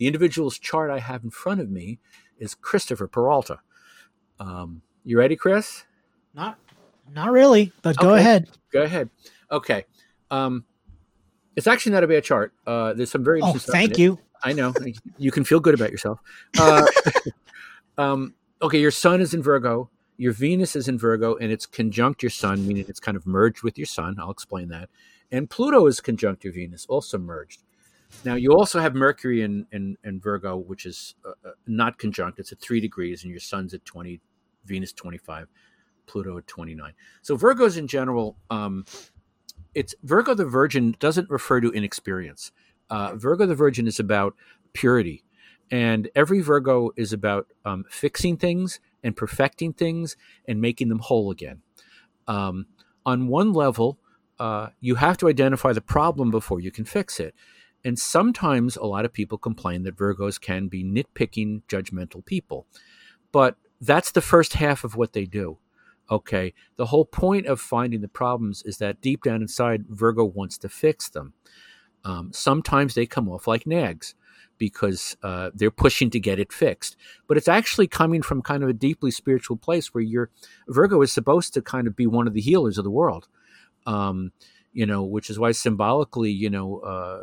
[0.00, 1.98] the individual's chart I have in front of me
[2.38, 3.58] is Christopher Peralta.
[4.40, 5.84] Um, you ready, Chris?
[6.32, 6.58] Not,
[7.12, 8.20] not really, but go Okay.
[8.20, 8.48] ahead.
[8.72, 9.10] Go ahead.
[9.52, 9.84] Okay.
[10.30, 10.64] Um,
[11.54, 12.54] it's actually not a bad chart.
[12.66, 14.18] Uh, there's some very Oh, interesting stuff in thank you.
[14.42, 14.74] I know.
[15.18, 16.18] You can feel good about yourself.
[16.58, 16.86] Uh,
[17.98, 19.90] um, okay, your sun is in Virgo.
[20.16, 23.62] Your Venus is in Virgo, and it's conjunct your sun, meaning it's kind of merged
[23.62, 24.16] with your sun.
[24.18, 24.88] I'll explain that.
[25.30, 27.62] And Pluto is conjunct your Venus, also merged.
[28.24, 32.38] Now, you also have Mercury in, in, in Virgo, which is uh, uh, not conjunct.
[32.38, 34.20] It's at three degrees, and your sun's at 20,
[34.64, 35.48] Venus 25,
[36.06, 36.92] Pluto at 29.
[37.22, 38.84] So, Virgos in general, um,
[39.74, 42.52] it's Virgo the Virgin doesn't refer to inexperience.
[42.88, 44.34] Uh, Virgo the Virgin is about
[44.72, 45.24] purity.
[45.70, 51.30] And every Virgo is about um, fixing things and perfecting things and making them whole
[51.30, 51.62] again.
[52.26, 52.66] Um,
[53.06, 53.98] on one level,
[54.38, 57.34] uh, you have to identify the problem before you can fix it.
[57.84, 62.66] And sometimes a lot of people complain that Virgos can be nitpicking, judgmental people.
[63.32, 65.58] But that's the first half of what they do.
[66.10, 66.52] Okay.
[66.76, 70.68] The whole point of finding the problems is that deep down inside, Virgo wants to
[70.68, 71.34] fix them.
[72.04, 74.14] Um, sometimes they come off like nags
[74.58, 76.96] because uh, they're pushing to get it fixed.
[77.26, 80.30] But it's actually coming from kind of a deeply spiritual place where you're
[80.68, 83.28] Virgo is supposed to kind of be one of the healers of the world.
[83.86, 84.32] Um,
[84.72, 87.20] you know, which is why symbolically, you know, uh,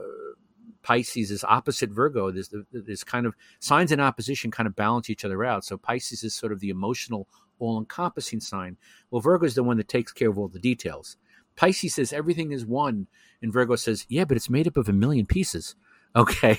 [0.88, 2.32] Pisces is opposite Virgo.
[2.32, 5.66] There's, there's kind of signs in opposition kind of balance each other out.
[5.66, 7.28] So Pisces is sort of the emotional,
[7.60, 8.78] all encompassing sign.
[9.12, 11.18] Well, Virgo is the one that takes care of all the details.
[11.58, 13.08] Pisces says everything is one,
[13.42, 15.76] and Virgo says, yeah, but it's made up of a million pieces.
[16.16, 16.58] Okay.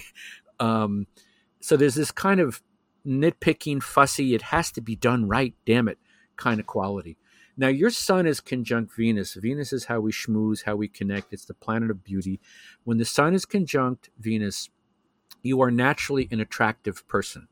[0.61, 1.09] Um,
[1.61, 2.63] so there's this kind of
[3.05, 5.99] nitpicking, fussy, it has to be done right, damn it,
[6.39, 7.19] kind of quality.
[7.57, 9.35] Now, your sun is conjunct Venus.
[9.35, 11.33] Venus is how we schmooze, how we connect.
[11.33, 12.41] It's the planet of beauty.
[12.85, 14.71] When the sun is conjunct Venus,
[15.43, 17.49] you are naturally an attractive person.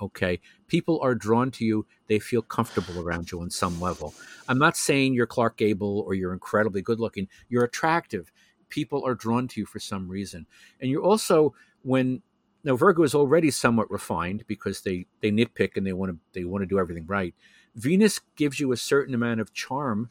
[0.00, 0.38] Okay.
[0.68, 1.86] People are drawn to you.
[2.06, 4.14] They feel comfortable around you on some level.
[4.48, 7.26] I'm not saying you're Clark Gable or you're incredibly good looking.
[7.48, 8.30] You're attractive.
[8.68, 10.46] People are drawn to you for some reason.
[10.80, 11.52] And you're also,
[11.82, 12.22] when
[12.64, 16.44] now Virgo is already somewhat refined because they they nitpick and they want to they
[16.44, 17.34] want to do everything right.
[17.78, 20.10] Venus gives you a certain amount of charm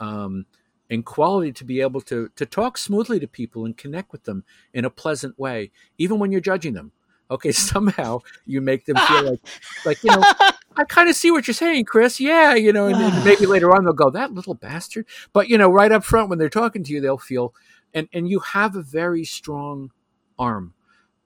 [0.00, 0.46] um,
[0.90, 4.44] and quality to be able to to talk smoothly to people and connect with them
[4.72, 6.92] in a pleasant way, even when you're judging them.
[7.30, 9.40] Okay, somehow you make them feel like
[9.86, 10.22] like you know.
[10.76, 12.18] I kind of see what you're saying, Chris.
[12.18, 15.56] Yeah, you know, and then maybe later on they'll go, "That little bastard." But you
[15.56, 17.54] know, right up front when they're talking to you, they'll feel,
[17.94, 19.92] and and you have a very strong
[20.36, 20.74] arm.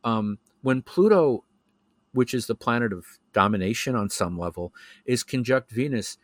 [0.05, 1.45] Um, when Pluto,
[2.19, 4.75] which is the planet of domination on some level,
[5.07, 6.19] is conjunct Venus,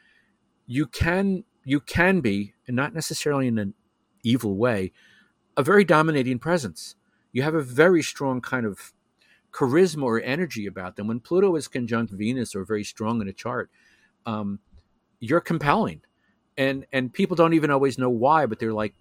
[0.66, 3.74] you can you can be, and not necessarily in an
[4.24, 4.90] evil way,
[5.56, 6.96] a very dominating presence.
[7.30, 8.92] You have a very strong kind of
[9.52, 11.06] charisma or energy about them.
[11.06, 13.70] When Pluto is conjunct Venus or very strong in a chart,
[14.26, 14.58] um,
[15.20, 16.00] you're compelling,
[16.58, 18.96] and and people don't even always know why, but they're like,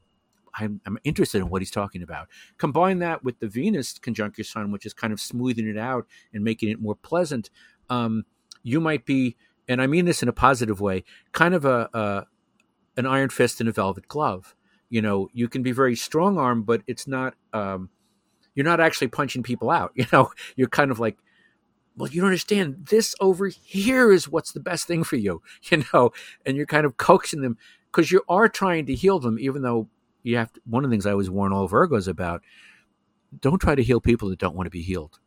[0.56, 2.28] I'm, I'm interested in what he's talking about.
[2.58, 6.08] Combine that with the Venus conjunct your Sun, which is kind of smoothing it out
[6.34, 7.50] and making it more pleasant.
[7.90, 8.26] Um,
[8.62, 9.36] you might be,
[9.68, 12.26] and I mean this in a positive way, kind of a, a
[12.96, 14.56] an iron fist in a velvet glove.
[14.90, 17.36] You know, you can be very strong arm, but it's not.
[17.52, 17.90] Um,
[18.56, 19.92] you're not actually punching people out.
[19.96, 21.18] You know, you're kind of like,
[21.98, 22.88] well, you don't understand.
[22.90, 25.42] This over here is what's the best thing for you.
[25.72, 26.12] You know,
[26.46, 27.58] and you're kind of coaxing them
[27.92, 29.88] because you are trying to heal them, even though
[30.24, 32.42] you have to, one of the things I always warn all Virgos about:
[33.42, 35.20] don't try to heal people that don't want to be healed.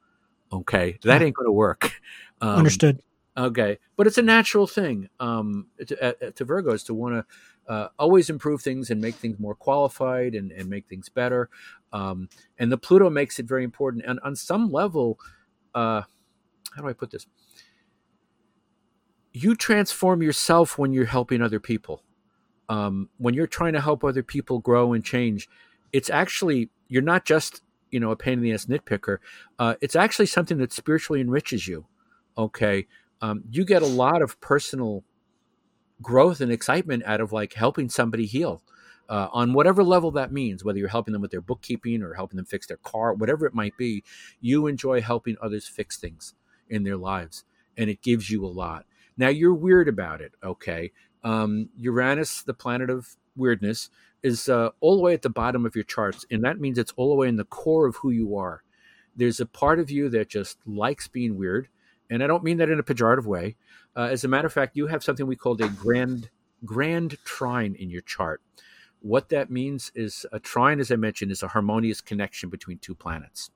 [0.52, 2.00] Okay, that ain't going to work.
[2.42, 3.00] Um, Understood.
[3.38, 7.88] Okay, but it's a natural thing um, to, uh, to Virgos to want to uh,
[7.98, 11.50] always improve things and make things more qualified and, and make things better.
[11.92, 12.28] Um,
[12.58, 14.04] and the Pluto makes it very important.
[14.06, 15.18] And on some level,
[15.74, 16.02] uh,
[16.74, 17.26] how do I put this?
[19.32, 22.02] You transform yourself when you're helping other people.
[22.68, 25.48] Um, when you're trying to help other people grow and change,
[25.92, 29.18] it's actually you're not just you know a pain in the ass nitpicker.
[29.58, 31.86] Uh, it's actually something that spiritually enriches you.
[32.36, 32.86] Okay,
[33.20, 35.04] um, you get a lot of personal
[36.02, 38.62] growth and excitement out of like helping somebody heal
[39.08, 42.36] uh, on whatever level that means whether you're helping them with their bookkeeping or helping
[42.36, 44.02] them fix their car whatever it might be
[44.40, 46.34] you enjoy helping others fix things
[46.68, 47.44] in their lives
[47.76, 48.84] and it gives you a lot
[49.16, 50.92] now you're weird about it okay
[51.26, 53.90] um, uranus the planet of weirdness
[54.22, 56.92] is uh, all the way at the bottom of your charts and that means it's
[56.96, 58.62] all the way in the core of who you are
[59.14, 61.68] there's a part of you that just likes being weird
[62.10, 63.56] and I don't mean that in a pejorative way.
[63.96, 66.30] Uh, as a matter of fact, you have something we call a grand
[66.64, 68.40] grand trine in your chart.
[69.00, 72.94] What that means is a trine, as I mentioned, is a harmonious connection between two
[72.94, 73.50] planets.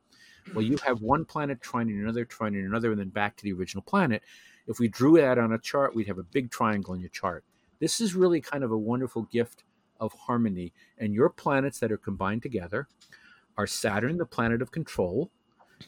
[0.55, 3.83] Well, you have one planet trining another, trining another, and then back to the original
[3.83, 4.23] planet.
[4.67, 7.45] If we drew that on a chart, we'd have a big triangle in your chart.
[7.81, 9.65] This is really kind of a wonderful gift
[9.99, 10.73] of harmony.
[10.99, 12.89] And your planets that are combined together
[13.57, 15.31] are Saturn, the planet of control,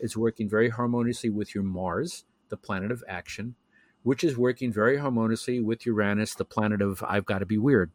[0.00, 3.54] is working very harmoniously with your Mars, the planet of action,
[4.02, 7.90] which is working very harmoniously with Uranus, the planet of I've got to be weird.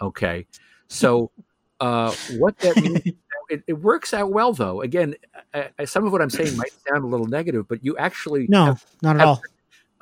[0.00, 0.46] Okay.
[0.88, 1.30] So,
[1.80, 3.00] uh, what that means,
[3.48, 4.82] it, it, works out well, though.
[4.82, 5.14] Again,
[5.54, 8.46] I, I, some of what I'm saying might sound a little negative, but you actually.
[8.48, 9.42] No, have, not at have, all.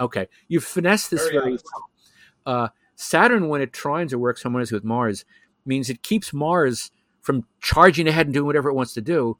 [0.00, 0.28] Okay.
[0.48, 1.90] You've finessed this very, very well.
[2.46, 2.68] Uh,
[3.00, 5.24] Saturn, when it trines or works harmoniously with Mars,
[5.64, 6.90] means it keeps Mars
[7.22, 9.38] from charging ahead and doing whatever it wants to do.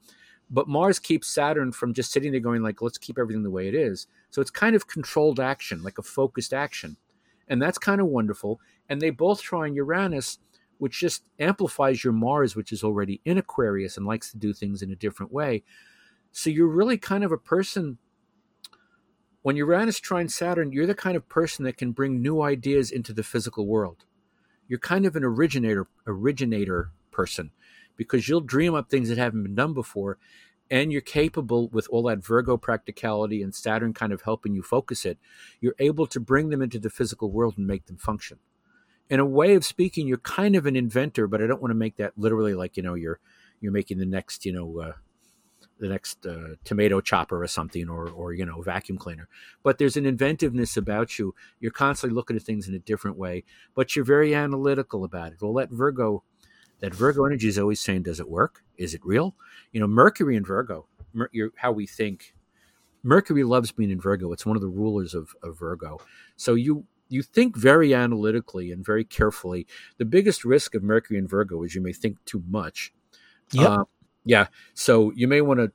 [0.49, 3.67] But Mars keeps Saturn from just sitting there going like, let's keep everything the way
[3.67, 4.07] it is.
[4.29, 6.95] So it's kind of controlled action, like a focused action.
[7.49, 8.61] And that's kind of wonderful.
[8.87, 10.39] And they both trine Uranus,
[10.77, 14.81] which just amplifies your Mars, which is already in Aquarius and likes to do things
[14.81, 15.63] in a different way.
[16.31, 17.97] So you're really kind of a person
[19.49, 23.11] when Uranus trines Saturn, you're the kind of person that can bring new ideas into
[23.13, 24.05] the physical world.
[24.67, 27.49] You're kind of an originator originator person
[27.97, 30.19] because you'll dream up things that haven't been done before
[30.69, 35.03] and you're capable with all that Virgo practicality and Saturn kind of helping you focus
[35.03, 35.17] it,
[35.59, 38.37] you're able to bring them into the physical world and make them function.
[39.09, 41.75] In a way of speaking, you're kind of an inventor, but I don't want to
[41.75, 43.19] make that literally like, you know, you're
[43.61, 44.91] you're making the next, you know, uh,
[45.79, 49.27] the next uh, tomato chopper or something or or you know vacuum cleaner.
[49.63, 51.33] But there's an inventiveness about you.
[51.59, 53.43] You're constantly looking at things in a different way
[53.75, 55.41] but you're very analytical about it.
[55.41, 56.23] Well that virgo
[56.79, 58.63] that virgo energy is always saying does it work?
[58.77, 59.35] Is it real?
[59.71, 62.33] You know mercury and virgo Mer- how we think.
[63.01, 64.33] Mercury loves being in virgo.
[64.33, 65.99] It's one of the rulers of, of virgo.
[66.35, 69.65] So you you think very analytically and very carefully.
[69.97, 72.93] The biggest risk of mercury and virgo is you may think too much.
[73.53, 73.69] Yep.
[73.69, 73.83] Uh,
[74.25, 74.47] yeah.
[74.73, 75.71] So you may want to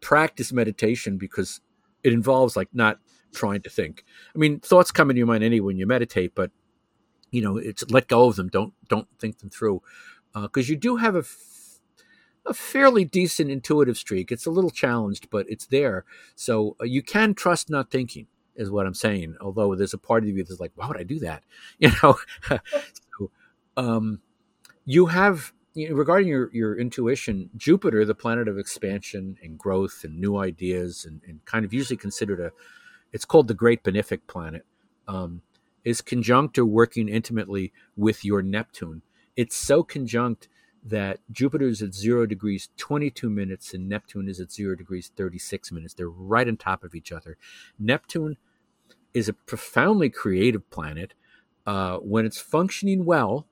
[0.00, 1.60] practice meditation because
[2.02, 2.98] it involves like not
[3.34, 4.04] trying to think.
[4.34, 6.50] I mean, thoughts come into your mind anyway when you meditate, but
[7.30, 8.48] you know, it's let go of them.
[8.48, 9.82] Don't don't think them through
[10.34, 11.80] because uh, you do have a, f-
[12.46, 14.32] a fairly decent intuitive streak.
[14.32, 16.04] It's a little challenged, but it's there.
[16.34, 18.26] So uh, you can trust not thinking,
[18.56, 19.36] is what I'm saying.
[19.40, 21.44] Although there's a part of you that's like, why would I do that?
[21.78, 22.16] You know.
[23.18, 23.30] so,
[23.76, 24.20] um,
[24.84, 30.02] you have you know, regarding your, your intuition, Jupiter, the planet of expansion and growth
[30.04, 32.50] and new ideas, and, and kind of usually considered a,
[33.12, 34.64] it's called the Great Benefic Planet,
[35.06, 35.42] um,
[35.84, 39.02] is conjunct or working intimately with your Neptune.
[39.36, 40.48] It's so conjunct
[40.82, 45.72] that Jupiter is at zero degrees 22 minutes and Neptune is at zero degrees 36
[45.72, 45.94] minutes.
[45.94, 47.36] They're right on top of each other.
[47.78, 48.38] Neptune
[49.12, 51.14] is a profoundly creative planet.
[51.66, 53.46] Uh, when it's functioning well,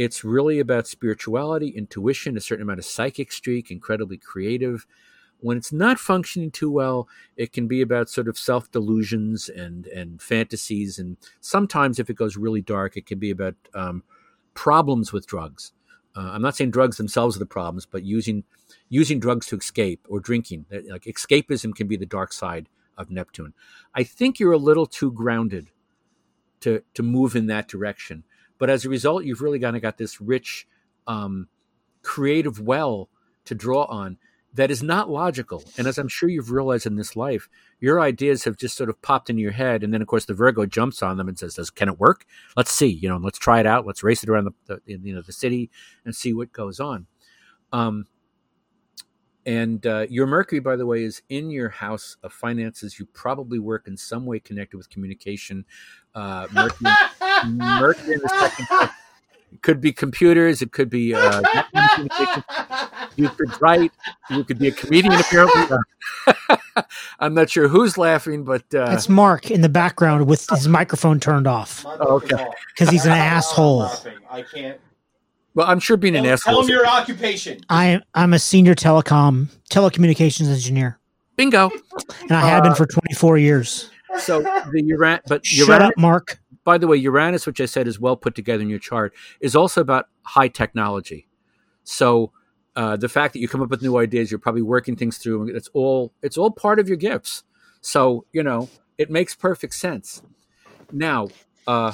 [0.00, 4.86] it's really about spirituality, intuition, a certain amount of psychic streak, incredibly creative.
[5.40, 7.06] When it's not functioning too well,
[7.36, 12.16] it can be about sort of self delusions and and fantasies, and sometimes if it
[12.16, 14.02] goes really dark, it can be about um,
[14.54, 15.72] problems with drugs.
[16.16, 18.44] Uh, I'm not saying drugs themselves are the problems, but using
[18.88, 20.64] using drugs to escape or drinking.
[20.70, 23.52] Like escapism can be the dark side of Neptune.
[23.94, 25.68] I think you're a little too grounded
[26.60, 28.24] to to move in that direction.
[28.60, 30.68] But as a result, you've really kind of got this rich,
[31.08, 31.48] um,
[32.02, 33.08] creative well
[33.46, 34.18] to draw on
[34.54, 35.64] that is not logical.
[35.78, 37.48] And as I'm sure you've realized in this life,
[37.80, 39.82] your ideas have just sort of popped into your head.
[39.82, 42.26] And then, of course, the Virgo jumps on them and says, "Can it work?
[42.56, 42.88] Let's see.
[42.88, 43.86] You know, let's try it out.
[43.86, 45.70] Let's race it around the, the you know the city
[46.04, 47.06] and see what goes on."
[47.72, 48.06] Um,
[49.46, 52.98] and uh, your Mercury, by the way, is in your house of finances.
[52.98, 55.64] You probably work in some way connected with communication.
[56.14, 56.90] Uh, Mercury,
[57.46, 58.90] Mercury in the second.
[59.52, 60.62] It could be computers.
[60.62, 61.42] It could be uh,
[63.16, 63.92] You could write.
[64.30, 65.14] You could be a comedian.
[65.14, 65.76] Apparently,
[67.20, 71.18] I'm not sure who's laughing, but uh, it's Mark in the background with his microphone
[71.18, 71.84] turned off.
[71.84, 73.90] Okay, because he's an asshole.
[74.30, 74.78] I can't
[75.54, 76.54] well, I'm sure being tell, an asshole.
[76.54, 77.60] Tell him your occupation.
[77.68, 80.98] I I'm a senior telecom telecommunications engineer.
[81.36, 81.70] Bingo.
[82.22, 83.90] And I have uh, been for 24 years.
[84.18, 86.38] So the Uranus, but Shut Uranus, up, Mark.
[86.70, 89.56] By the way, Uranus, which I said is well put together in your chart, is
[89.56, 91.26] also about high technology.
[91.82, 92.30] So
[92.76, 95.48] uh, the fact that you come up with new ideas, you're probably working things through.
[95.48, 97.42] It's all it's all part of your gifts.
[97.80, 100.22] So you know it makes perfect sense.
[100.92, 101.30] Now,
[101.66, 101.92] uh,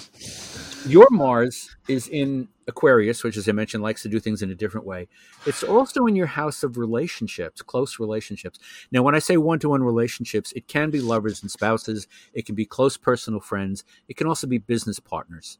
[0.86, 4.54] your Mars is in Aquarius, which, as I mentioned, likes to do things in a
[4.54, 5.08] different way.
[5.46, 8.58] It's also in your house of relationships, close relationships.
[8.90, 12.46] Now, when I say one to one relationships, it can be lovers and spouses, it
[12.46, 15.58] can be close personal friends, it can also be business partners.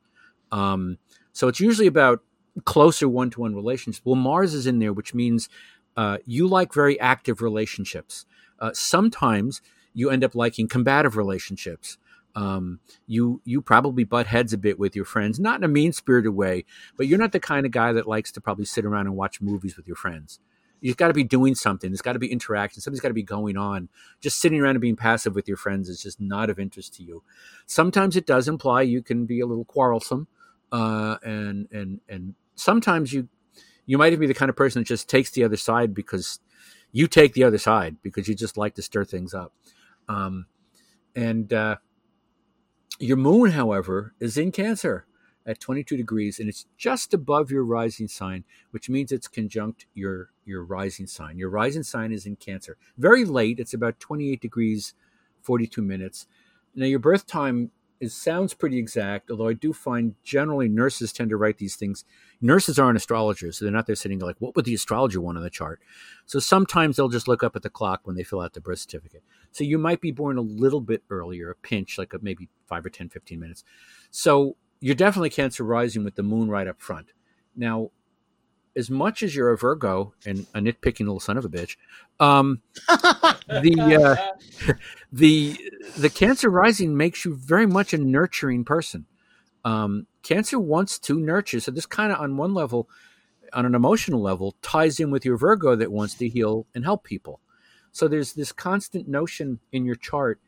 [0.51, 0.99] Um,
[1.33, 2.23] so it's usually about
[2.65, 4.05] closer one to one relationships.
[4.05, 5.49] Well, Mars is in there, which means
[5.97, 8.27] uh, you like very active relationships.
[8.59, 9.61] Uh, sometimes
[9.95, 11.99] you end up liking combative relationships.
[12.37, 15.93] Um, you you probably butt heads a bit with your friends, not in a mean
[15.93, 16.67] spirited way,
[16.97, 19.41] but you're not the kind of guy that likes to probably sit around and watch
[19.41, 20.39] movies with your friends.
[20.83, 21.91] You've got to be doing something.
[21.91, 22.83] There's got to be interaction.
[22.83, 23.89] Something's got to be going on.
[24.21, 27.03] Just sitting around and being passive with your friends is just not of interest to
[27.03, 27.23] you.
[27.65, 30.29] Sometimes it does imply you can be a little quarrelsome,
[30.71, 33.29] uh, and and and sometimes you
[33.87, 36.41] you might even be the kind of person that just takes the other side because
[36.93, 39.55] you take the other side because you just like to stir things up.
[40.07, 40.47] Um,
[41.15, 41.77] and uh,
[42.99, 45.07] your moon, however, is in Cancer
[45.45, 50.31] at 22 degrees, and it's just above your rising sign, which means it's conjunct your
[50.45, 51.39] your rising sign.
[51.39, 52.77] Your rising sign is in Cancer.
[52.99, 53.61] Very late.
[53.61, 54.95] It's about 28 degrees,
[55.43, 56.27] 42 minutes.
[56.75, 61.31] Now your birth time it sounds pretty exact, although I do find generally nurses tend
[61.31, 62.05] to write these things.
[62.41, 65.45] Nurses aren't astrologers, so they're not there sitting like, what would the astrologer want on
[65.45, 65.81] the chart?
[66.27, 68.81] So sometimes they'll just look up at the clock when they fill out the birth
[68.81, 69.23] certificate.
[69.51, 72.85] So you might be born a little bit earlier, a pinch, like a, maybe five
[72.85, 73.65] or 10, 15 minutes.
[74.11, 77.13] So you're definitely Cancer rising with the moon right up front.
[77.55, 77.91] Now,
[78.77, 81.77] as much as you're a Virgo and a nitpicking little son of a bitch,
[82.21, 84.19] um, the
[84.69, 84.75] uh,
[85.13, 85.59] the
[85.97, 89.07] the Cancer rising makes you very much a nurturing person.
[89.65, 92.89] Um, cancer wants to nurture, so this kind of on one level,
[93.53, 97.03] on an emotional level, ties in with your Virgo that wants to heal and help
[97.03, 97.41] people.
[97.91, 100.39] So there's this constant notion in your chart,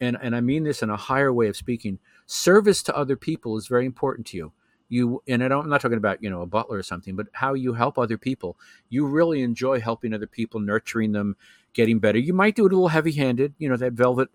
[0.00, 1.98] and and I mean this in a higher way of speaking.
[2.26, 4.52] Service to other people is very important to you
[4.94, 7.26] you and I don't, I'm not talking about you know a butler or something, but
[7.32, 8.56] how you help other people.
[8.88, 11.36] You really enjoy helping other people, nurturing them,
[11.72, 12.18] getting better.
[12.18, 14.28] You might do it a little heavy-handed, you know that velvet,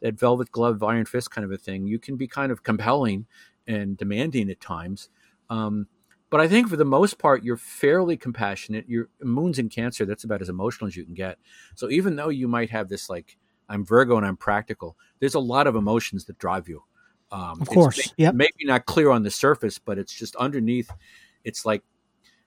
[0.00, 1.86] that velvet glove, iron fist kind of a thing.
[1.86, 3.26] You can be kind of compelling
[3.68, 5.08] and demanding at times.
[5.48, 5.86] Um,
[6.30, 8.88] but I think for the most part, you're fairly compassionate.
[8.88, 10.04] Your moon's in Cancer.
[10.04, 11.38] That's about as emotional as you can get.
[11.76, 13.36] So even though you might have this like
[13.68, 16.82] I'm Virgo and I'm practical, there's a lot of emotions that drive you.
[17.32, 18.30] Um, of course, yeah.
[18.30, 20.90] Maybe not clear on the surface, but it's just underneath.
[21.44, 21.82] It's like,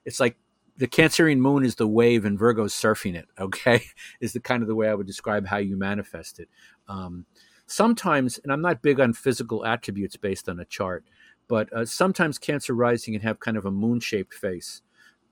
[0.04, 0.36] it's like
[0.76, 3.26] the Cancerian moon is the wave and Virgo's surfing it.
[3.38, 3.82] Okay,
[4.20, 6.48] is the kind of the way I would describe how you manifest it.
[6.88, 7.26] Um,
[7.66, 11.04] sometimes, and I'm not big on physical attributes based on a chart,
[11.48, 14.82] but uh, sometimes Cancer rising can have kind of a moon-shaped face.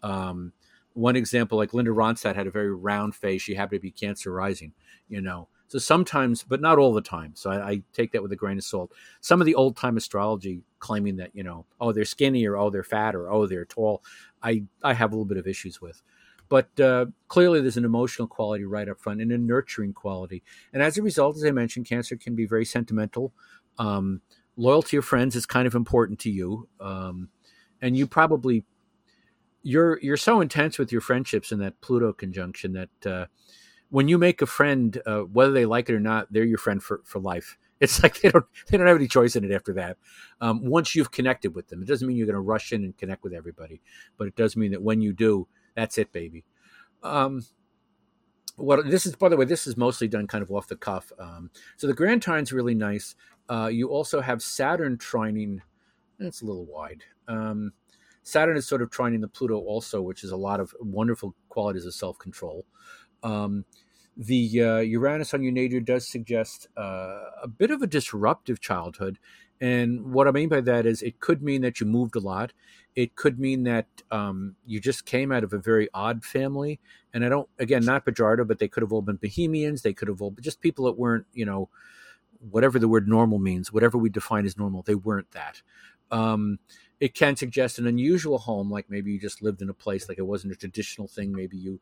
[0.02, 0.52] Um,
[0.94, 3.42] one example, like Linda Ronstadt had a very round face.
[3.42, 4.72] She happened to be Cancer rising,
[5.08, 5.48] you know.
[5.74, 7.32] So sometimes, but not all the time.
[7.34, 8.92] So I, I take that with a grain of salt.
[9.20, 12.70] Some of the old time astrology claiming that you know, oh they're skinny or oh
[12.70, 14.04] they're fat or oh they're tall,
[14.40, 16.00] I I have a little bit of issues with.
[16.48, 20.44] But uh, clearly, there's an emotional quality right up front and a nurturing quality.
[20.72, 23.32] And as a result, as I mentioned, Cancer can be very sentimental.
[23.76, 24.20] Um,
[24.56, 27.30] loyalty of friends is kind of important to you, um,
[27.82, 28.64] and you probably
[29.64, 33.26] you're you're so intense with your friendships in that Pluto conjunction that uh,
[33.94, 36.82] when you make a friend, uh, whether they like it or not, they're your friend
[36.82, 37.56] for, for life.
[37.80, 39.98] It's like they don't they don't have any choice in it after that.
[40.40, 42.96] Um, once you've connected with them, it doesn't mean you're going to rush in and
[42.96, 43.82] connect with everybody,
[44.16, 46.44] but it does mean that when you do, that's it, baby.
[47.02, 47.44] Um,
[48.56, 51.12] what this is, by the way, this is mostly done kind of off the cuff.
[51.18, 53.16] Um, so the grand trine's really nice.
[53.50, 55.58] Uh, you also have Saturn trining.
[56.18, 57.02] That's a little wide.
[57.28, 57.72] Um,
[58.22, 61.86] Saturn is sort of trining the Pluto also, which is a lot of wonderful qualities
[61.86, 62.64] of self control.
[63.24, 63.64] Um,
[64.16, 69.18] the uh, Uranus on your nadir does suggest uh, a bit of a disruptive childhood.
[69.60, 72.52] And what I mean by that is it could mean that you moved a lot.
[72.96, 76.80] It could mean that um, you just came out of a very odd family.
[77.12, 79.82] And I don't, again, not pejorative, but they could have all been Bohemians.
[79.82, 81.68] They could have all been just people that weren't, you know,
[82.50, 85.62] whatever the word normal means, whatever we define as normal, they weren't that.
[86.10, 86.58] Um,
[87.00, 90.18] it can suggest an unusual home, like maybe you just lived in a place like
[90.18, 91.32] it wasn't a traditional thing.
[91.32, 91.80] Maybe you,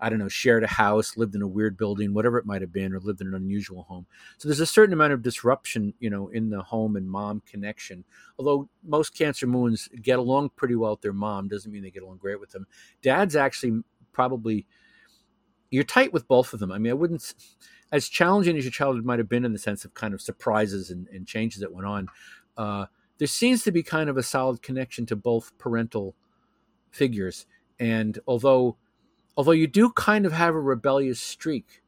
[0.00, 2.72] I don't know, shared a house, lived in a weird building, whatever it might have
[2.72, 4.06] been, or lived in an unusual home.
[4.38, 8.04] So there's a certain amount of disruption, you know, in the home and mom connection.
[8.38, 12.02] Although most Cancer moons get along pretty well with their mom, doesn't mean they get
[12.02, 12.66] along great with them.
[13.02, 13.82] Dad's actually
[14.12, 14.66] probably
[15.70, 16.70] you're tight with both of them.
[16.70, 17.34] I mean, I wouldn't
[17.90, 20.90] as challenging as your childhood might have been in the sense of kind of surprises
[20.90, 22.08] and, and changes that went on.
[22.56, 22.86] Uh,
[23.24, 26.14] there seems to be kind of a solid connection to both parental
[26.90, 27.46] figures.
[27.80, 28.76] And although
[29.34, 31.82] although you do kind of have a rebellious streak,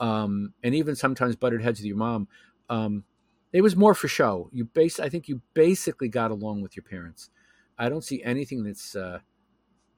[0.00, 2.26] um, and even sometimes butted heads with your mom,
[2.68, 3.04] um,
[3.52, 4.50] it was more for show.
[4.52, 7.30] You base I think you basically got along with your parents.
[7.78, 9.20] I don't see anything that's uh,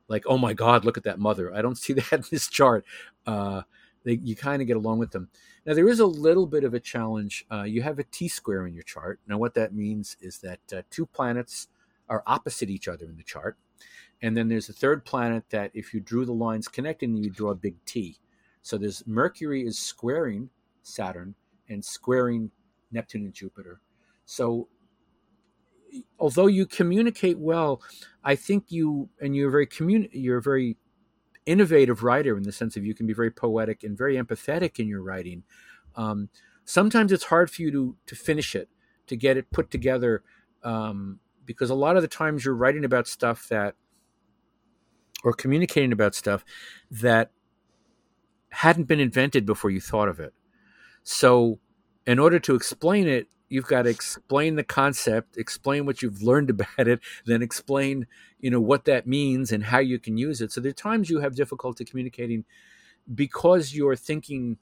[0.09, 1.55] like, oh my God, look at that mother.
[1.55, 2.85] I don't see that in this chart.
[3.27, 3.63] Uh,
[4.07, 5.29] they, you kind of get along with them.
[5.67, 7.45] Now, there is a little bit of a challenge.
[7.51, 9.19] Uh, you have a T square in your chart.
[9.27, 11.67] Now, what that means is that uh, two planets
[12.09, 13.59] are opposite each other in the chart.
[14.23, 17.51] And then there's a third planet that, if you drew the lines connecting, you draw
[17.51, 18.17] a big T.
[18.63, 20.49] So there's Mercury is squaring
[20.83, 21.35] Saturn
[21.69, 22.51] and squaring
[22.93, 23.81] Neptune and Jupiter.
[24.25, 24.69] So
[26.19, 27.83] although you communicate well,
[28.23, 30.77] I think you and you're very commun- you're very
[31.47, 34.89] innovative writer in the sense of you can be very poetic and very empathetic in
[34.89, 35.45] your writing.
[35.95, 36.29] Um,
[36.65, 38.69] sometimes it's hard for you to to finish it,
[39.07, 40.23] to get it put together,
[40.63, 43.75] um, because a lot of the times you're writing about stuff that
[45.25, 46.45] or communicating about stuff
[46.91, 47.31] that
[48.51, 50.33] hadn't been invented before you thought of it.
[51.03, 51.59] So,
[52.07, 56.51] in order to explain it, you've got to explain the concept, explain what you've learned
[56.51, 58.07] about it, then explain,
[58.41, 60.53] you know, what that means and how you can use it.
[60.53, 62.45] So there are times you have difficulty communicating
[63.13, 64.59] because your thinking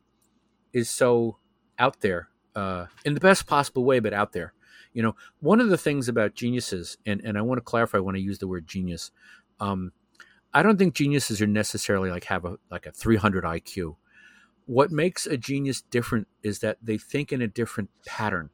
[0.72, 1.38] is so
[1.78, 4.52] out there uh, in the best possible way, but out there.
[4.92, 8.14] You know, one of the things about geniuses, and, and I want to clarify when
[8.14, 9.10] I use the word genius,
[9.58, 9.92] um,
[10.52, 13.96] I don't think geniuses are necessarily like have a like a 300 IQ.
[14.66, 18.50] What makes a genius different is that they think in a different pattern.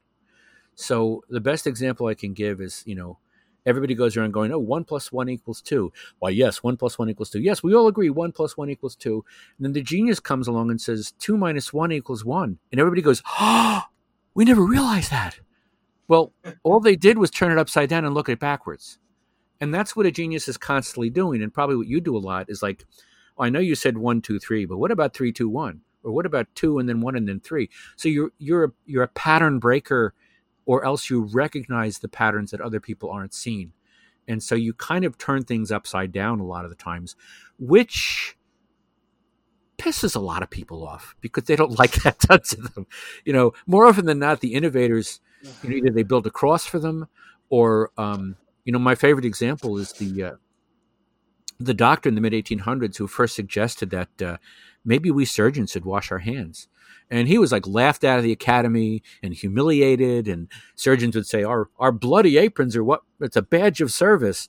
[0.74, 3.18] So the best example I can give is, you know,
[3.66, 5.92] everybody goes around going, oh, one plus one equals two.
[6.18, 7.40] Why, yes, one plus one equals two.
[7.40, 9.24] Yes, we all agree one plus one equals two.
[9.58, 12.58] And then the genius comes along and says two minus one equals one.
[12.72, 13.82] And everybody goes, oh,
[14.34, 15.40] we never realized that.
[16.08, 16.32] Well,
[16.64, 18.98] all they did was turn it upside down and look at it backwards.
[19.60, 21.42] And that's what a genius is constantly doing.
[21.42, 22.84] And probably what you do a lot is like,
[23.38, 25.82] oh, I know you said one, two, three, but what about three, two, one?
[26.02, 27.68] Or what about two and then one and then three?
[27.96, 30.14] So you're you're a, you're a pattern breaker,
[30.70, 33.72] or else you recognize the patterns that other people aren't seeing,
[34.28, 37.16] and so you kind of turn things upside down a lot of the times,
[37.58, 38.36] which
[39.76, 42.86] pisses a lot of people off because they don't like that done to them.
[43.24, 45.18] You know, more often than not, the innovators,
[45.64, 47.08] you know, either they build a cross for them,
[47.48, 50.32] or um, you know, my favorite example is the uh,
[51.58, 54.36] the doctor in the mid 1800s who first suggested that uh,
[54.84, 56.68] maybe we surgeons should wash our hands.
[57.10, 60.28] And he was like laughed out of the academy and humiliated.
[60.28, 63.02] And surgeons would say, "Our our bloody aprons are what?
[63.20, 64.48] It's a badge of service."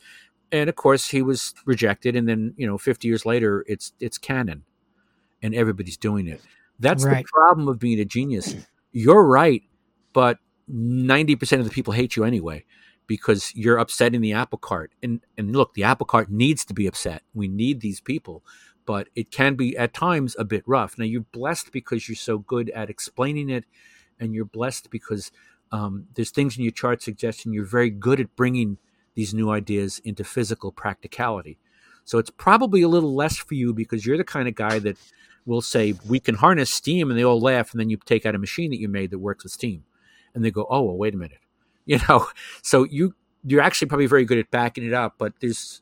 [0.52, 2.16] And of course, he was rejected.
[2.16, 4.64] And then, you know, 50 years later, it's it's canon,
[5.42, 6.42] and everybody's doing it.
[6.80, 7.26] That's Right.
[7.26, 8.56] the problem of being a genius.
[8.92, 9.64] You're right,
[10.14, 12.66] but 90% of the people hate you anyway
[13.08, 14.92] because you're upsetting the apple cart.
[15.04, 17.24] And and look, the apple cart needs to be upset.
[17.34, 18.44] We need these people,
[18.86, 20.98] but it can be at times a bit rough.
[20.98, 23.66] Now you're blessed because you're so good at explaining it,
[24.20, 25.32] and you're blessed because
[25.72, 28.78] um, there's things in your chart suggestion you're very good at bringing
[29.16, 31.58] these new ideas into physical practicality.
[32.04, 34.98] So it's probably a little less for you because you're the kind of guy that
[35.46, 38.36] will say we can harness steam, and they all laugh, and then you take out
[38.36, 39.84] a machine that you made that works with steam,
[40.34, 41.40] and they go, oh well, wait a minute,
[41.86, 42.28] you know.
[42.62, 45.82] So you you're actually probably very good at backing it up, but there's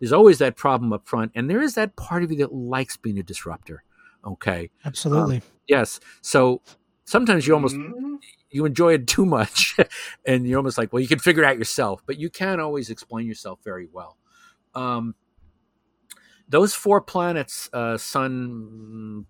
[0.00, 2.96] there's always that problem up front, and there is that part of you that likes
[2.96, 3.84] being a disruptor.
[4.24, 5.42] Okay, Absolutely.
[5.68, 6.00] yes.
[6.22, 6.62] So
[7.04, 8.18] sometimes you almost Mhm.
[8.50, 9.76] you enjoy it too much,
[10.26, 12.90] and you're almost like, well, you can figure it out yourself, but you can't always
[12.90, 14.16] explain yourself very well.
[14.74, 15.14] Um,
[16.48, 19.26] those four planets, uh, Sun,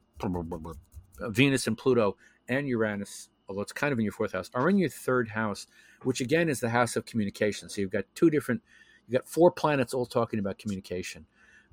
[1.20, 2.16] Venus, and Pluto,
[2.48, 5.66] and Uranus, although it's kind of in your fourth house, are in your third house,
[6.04, 7.68] which again is the house of communication.
[7.68, 8.62] So you've got two different,
[9.10, 11.26] you've got four planets all talking about communication.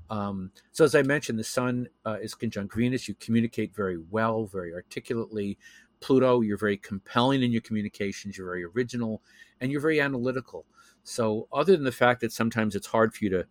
[0.10, 3.08] Um, so as I mentioned, the Sun uh, is conjunct Venus.
[3.08, 5.58] You communicate very well, very articulately.
[6.00, 8.38] Pluto, you're very compelling in your communications.
[8.38, 9.22] You're very original,
[9.62, 10.66] and you're very analytical.
[11.04, 13.46] So other than the fact that sometimes it's hard for you to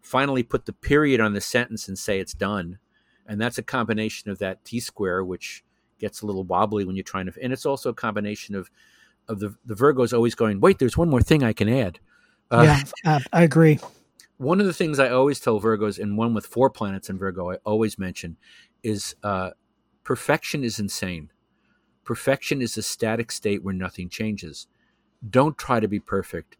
[0.00, 2.78] finally put the period on the sentence and say it's done,
[3.26, 5.64] and that's a combination of that T square, which
[5.98, 8.70] gets a little wobbly when you're trying to, and it's also a combination of
[9.28, 11.98] of the the Virgo's always going, wait, there's one more thing I can add.
[12.50, 13.78] Uh, yeah, uh, I agree.
[14.38, 17.50] one of the things I always tell Virgos, and one with four planets in Virgo,
[17.50, 18.36] I always mention,
[18.82, 19.50] is uh,
[20.02, 21.30] perfection is insane.
[22.04, 24.66] Perfection is a static state where nothing changes.
[25.28, 26.56] Don't try to be perfect.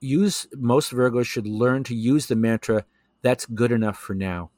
[0.00, 2.84] Use most Virgos should learn to use the mantra
[3.22, 4.50] "That's good enough for now."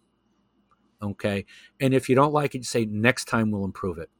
[1.03, 1.45] Okay,
[1.81, 4.11] and if you don't like it, say next time we'll improve it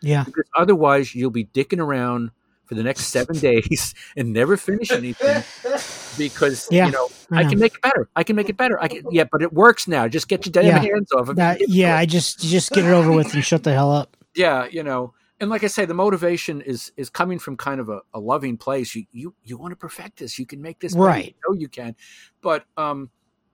[0.00, 2.30] Yeah, because otherwise you'll be dicking around
[2.70, 5.42] for the next seven days and never finish anything
[6.16, 8.08] because Yeah, you know I I, can make it better.
[8.14, 8.80] I can make it better.
[8.80, 10.06] I can yeah, but it works now.
[10.06, 10.78] Just get your damn Yeah.
[10.78, 11.68] hands off of that, it.
[11.68, 11.96] yeah.
[11.96, 14.16] I just just get it over with and shut the hell up.
[14.36, 15.12] Yeah, you know.
[15.40, 18.56] And like I say, the motivation is is coming from kind of a, a loving
[18.56, 18.94] place.
[18.94, 20.38] You you you want to perfect this.
[20.38, 21.04] You can make this better.
[21.04, 21.34] Right.
[21.48, 21.96] You know you can.
[22.40, 23.10] But um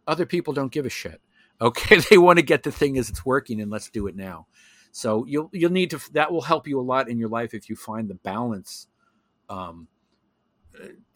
[0.06, 1.22] other people don't give a shit.
[1.62, 2.00] Okay.
[2.10, 4.46] they want to get the thing as it's working and let's do it now.
[4.92, 7.70] So you'll you'll need to that will help you a lot in your life if
[7.70, 8.86] you find the balance
[9.48, 9.88] um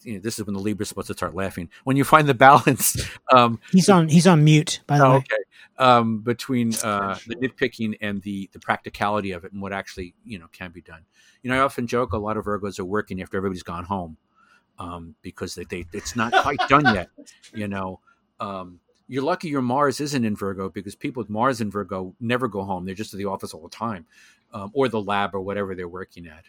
[0.03, 1.69] you know, this is when the Libra's supposed to start laughing.
[1.85, 2.97] When you find the balance,
[3.33, 5.17] um, He's on he's on mute, by the oh, way.
[5.17, 5.43] okay,
[5.79, 10.39] um, between uh, the nitpicking and the the practicality of it and what actually you
[10.39, 11.03] know can be done.
[11.43, 14.17] You know, I often joke a lot of Virgos are working after everybody's gone home
[14.79, 17.09] um, because they, they it's not quite done yet.
[17.53, 17.99] You know,
[18.39, 22.47] um, you're lucky your Mars isn't in Virgo because people with Mars in Virgo never
[22.47, 24.07] go home; they're just at the office all the time,
[24.53, 26.45] um, or the lab or whatever they're working at.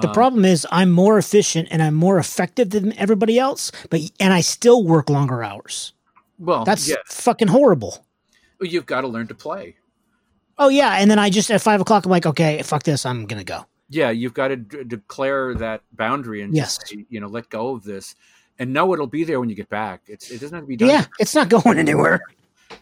[0.00, 4.00] The Um, problem is I'm more efficient and I'm more effective than everybody else, but
[4.18, 5.92] and I still work longer hours.
[6.38, 8.04] well, That's fucking horrible.
[8.60, 9.76] you've got to learn to play.
[10.58, 13.26] Oh yeah, and then I just at five o'clock I'm like, okay, fuck this, I'm
[13.26, 13.66] gonna go.
[13.90, 16.78] yeah you've got to d- declare that boundary and Yes.
[16.78, 18.14] just you know let go of this
[18.58, 20.76] and know it'll be there when you get back it's, it doesn't have to be
[20.76, 22.20] done Yeah, it's not going anywhere.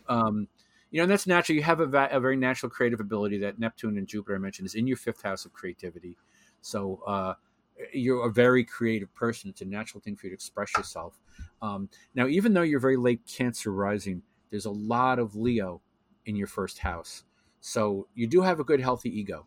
[0.09, 0.47] um,
[0.93, 3.59] you know and that's natural you have a, va- a very natural creative ability that
[3.59, 6.17] neptune and jupiter i mentioned is in your fifth house of creativity
[6.63, 7.35] so uh,
[7.93, 9.51] you're a very creative person.
[9.51, 11.21] It's a natural thing for you to express yourself.
[11.61, 15.81] Um, now even though you're very late cancer rising there's a lot of leo
[16.27, 17.25] in your first house.
[17.61, 19.47] So you do have a good healthy ego.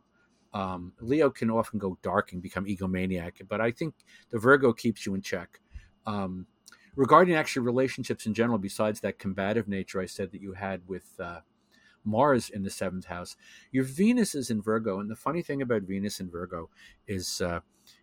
[0.53, 3.93] Um, leo can often go dark and become egomaniac but i think
[4.29, 5.59] the virgo keeps you in check.
[6.05, 6.47] Um,
[6.95, 11.07] regarding actually relationships in general, besides that combative nature I said that you had with
[11.19, 11.41] uh,
[12.05, 13.35] Mars in the seventh house,
[13.71, 14.99] your Venus is in Virgo.
[14.99, 16.69] And the funny thing about Venus in Virgo
[17.07, 17.59] is uh,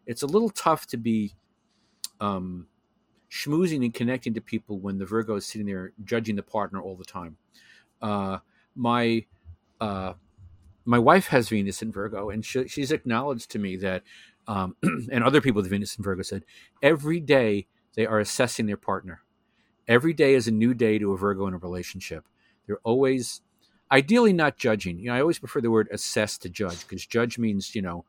[0.07, 1.35] it's a little tough to be
[2.21, 2.67] um,
[3.31, 6.97] schmoozing and connecting to people when the Virgo is sitting there judging the partner all
[6.97, 7.37] the time.
[8.01, 8.39] Uh,
[8.75, 9.25] my
[9.81, 10.15] uh,
[10.85, 14.03] my wife has Venus in Virgo, and she, she's acknowledged to me that,
[14.47, 16.45] um, and other people with Venus in Virgo said,
[16.83, 19.23] every day they are assessing their partner.
[19.89, 22.27] Every day is a new day to a Virgo in a relationship.
[22.67, 23.43] They're always,
[23.93, 24.99] ideally, not judging.
[24.99, 28.05] You know, I always prefer the word assess to judge because judge means, you know,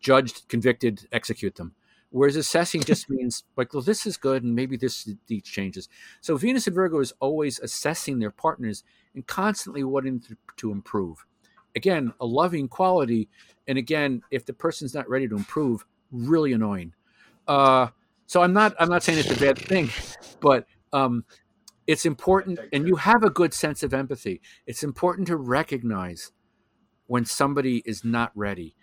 [0.00, 1.74] judged, convicted, execute them.
[2.10, 5.88] Whereas assessing just means like, well, this is good, and maybe this these changes.
[6.20, 8.82] So Venus and Virgo is always assessing their partners
[9.14, 11.26] and constantly wanting to, to improve.
[11.74, 13.28] Again, a loving quality,
[13.68, 16.94] and again, if the person's not ready to improve, really annoying.
[17.46, 17.88] Uh,
[18.26, 19.90] so I'm not I'm not saying it's a bad thing,
[20.40, 21.24] but um,
[21.86, 24.40] it's important, and you have a good sense of empathy.
[24.66, 26.32] It's important to recognize
[27.06, 28.74] when somebody is not ready.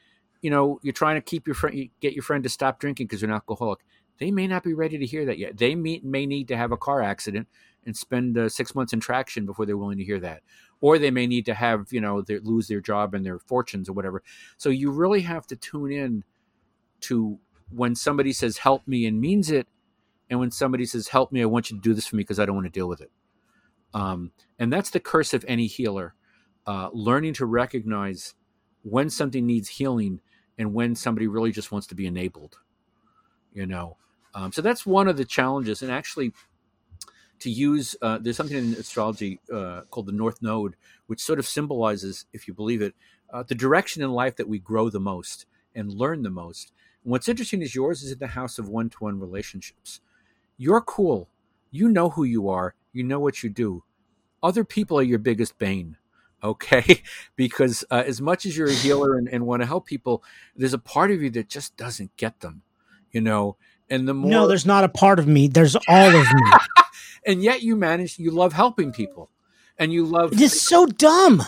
[0.41, 3.21] You know, you're trying to keep your friend, get your friend to stop drinking because
[3.21, 3.79] they're an alcoholic.
[4.19, 5.57] They may not be ready to hear that yet.
[5.57, 7.47] They may, may need to have a car accident
[7.85, 10.41] and spend uh, six months in traction before they're willing to hear that,
[10.79, 13.89] or they may need to have you know their, lose their job and their fortunes
[13.89, 14.23] or whatever.
[14.57, 16.23] So you really have to tune in
[17.01, 17.39] to
[17.69, 19.67] when somebody says help me and means it
[20.33, 22.39] and when somebody says help me i want you to do this for me because
[22.39, 23.11] i don't want to deal with it.
[23.93, 26.15] Um, and that's the curse of any healer
[26.67, 28.33] uh, learning to recognize
[28.81, 30.21] when something needs healing
[30.57, 32.57] and when somebody really just wants to be enabled
[33.53, 33.97] you know?
[34.35, 35.81] Um, so that's one of the challenges.
[35.83, 36.33] And actually
[37.39, 40.75] to use uh, there's something in astrology uh, called the north node
[41.07, 42.95] which sort of symbolizes if you believe it
[43.33, 46.71] uh, the direction in life that we grow the most and learn the most.
[47.03, 49.99] And what's interesting is yours is in the house of one-to-one relationships
[50.57, 51.29] you're cool
[51.71, 53.83] you know who you are you know what you do
[54.41, 55.97] other people are your biggest bane
[56.43, 57.01] okay
[57.35, 60.23] because uh, as much as you're a healer and, and want to help people
[60.55, 62.61] there's a part of you that just doesn't get them
[63.11, 63.55] you know
[63.89, 65.47] and the more No, there's not a part of me.
[65.47, 66.51] There's all of me.
[67.27, 69.29] and yet you manage you love helping people
[69.77, 71.43] and you love It is so dumb.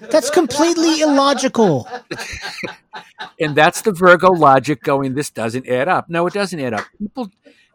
[0.00, 1.88] That's completely illogical.
[3.40, 6.84] and that's the virgo logic going this doesn't add up no it doesn't add up
[6.98, 7.28] people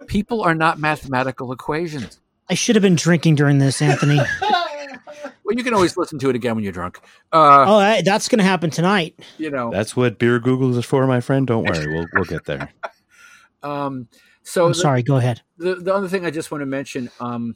[0.07, 4.17] people are not mathematical equations I should have been drinking during this, Anthony.
[4.41, 6.99] well you can always listen to it again when you're drunk
[7.31, 9.19] uh Oh, I- that's going to happen tonight.
[9.37, 11.45] you know That's what beer Google is for, my friend.
[11.47, 12.69] Don't worry, we'll we'll get there.
[13.63, 14.07] um
[14.43, 15.03] so I'm the- sorry.
[15.03, 15.41] Go ahead.
[15.57, 17.55] the, the other thing I just want to mention, um,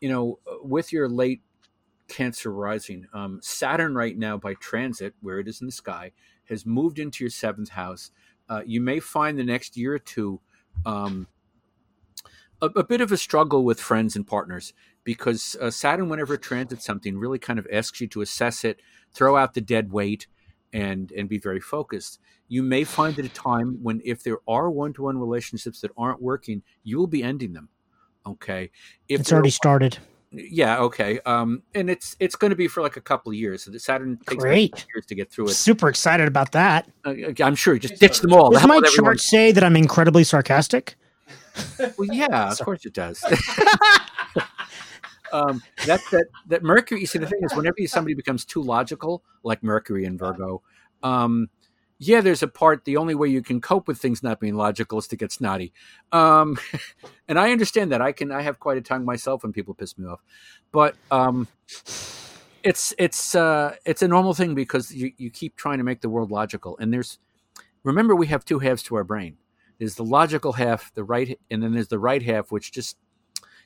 [0.00, 1.42] you know, with your late
[2.08, 6.10] Cancer rising, um, Saturn right now by transit, where it is in the sky,
[6.48, 8.10] has moved into your seventh house.
[8.48, 10.40] Uh, you may find the next year or two
[10.86, 11.26] um,
[12.62, 14.72] a, a bit of a struggle with friends and partners
[15.04, 18.80] because uh, Saturn, whenever it transits something, really kind of asks you to assess it,
[19.12, 20.26] throw out the dead weight,
[20.72, 22.18] and and be very focused.
[22.48, 26.62] You may find at a time when, if there are one-to-one relationships that aren't working,
[26.82, 27.68] you will be ending them.
[28.26, 28.70] Okay,
[29.08, 29.98] if It's there- already started.
[30.32, 33.62] yeah, okay, um, and it's it's going to be for like a couple of years.
[33.64, 34.86] So the Saturn takes like Great.
[34.94, 35.54] years to get through it.
[35.54, 36.88] Super excited about that.
[37.04, 37.74] Uh, I'm sure.
[37.74, 38.50] You just ditch them all.
[38.50, 39.12] Does The my hell everyone.
[39.12, 40.96] chart say that I'm incredibly sarcastic?
[41.78, 43.24] Well, yeah, of course it does.
[45.32, 47.00] um, that that that Mercury.
[47.00, 50.62] You see, the thing is, whenever somebody becomes too logical, like Mercury in Virgo,
[51.02, 51.48] um,
[51.98, 52.84] yeah, there's a part.
[52.84, 55.72] The only way you can cope with things not being logical is to get snotty,
[56.12, 56.58] um,
[57.28, 58.00] and I understand that.
[58.00, 58.32] I can.
[58.32, 60.20] I have quite a tongue myself when people piss me off,
[60.72, 61.48] but um,
[62.62, 66.08] it's it's uh, it's a normal thing because you you keep trying to make the
[66.08, 67.18] world logical, and there's
[67.84, 69.36] remember we have two halves to our brain.
[69.80, 72.98] There's the logical half, the right, and then there's the right half, which just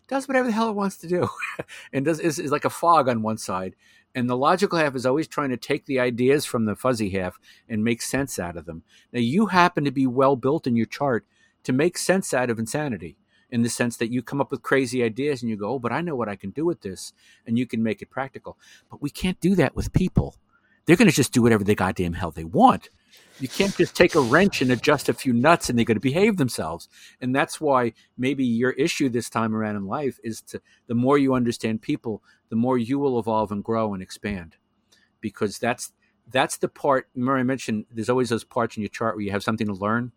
[0.06, 1.28] does whatever the hell it wants to do,
[1.92, 3.74] and does is, is like a fog on one side,
[4.14, 7.40] and the logical half is always trying to take the ideas from the fuzzy half
[7.68, 8.84] and make sense out of them.
[9.12, 11.26] Now, you happen to be well built in your chart
[11.64, 13.16] to make sense out of insanity
[13.50, 15.90] in the sense that you come up with crazy ideas and you go, oh, but
[15.90, 17.12] I know what I can do with this,
[17.44, 18.56] and you can make it practical.
[18.88, 20.36] But we can't do that with people.
[20.86, 22.88] They're going to just do whatever the goddamn hell they want.
[23.40, 26.00] You can't just take a wrench and adjust a few nuts and they're going to
[26.00, 26.88] behave themselves.
[27.20, 31.18] And that's why maybe your issue this time around in life is to the more
[31.18, 34.56] you understand people, the more you will evolve and grow and expand.
[35.20, 35.92] Because that's
[36.30, 37.08] that's the part.
[37.16, 40.12] I mentioned there's always those parts in your chart where you have something to learn.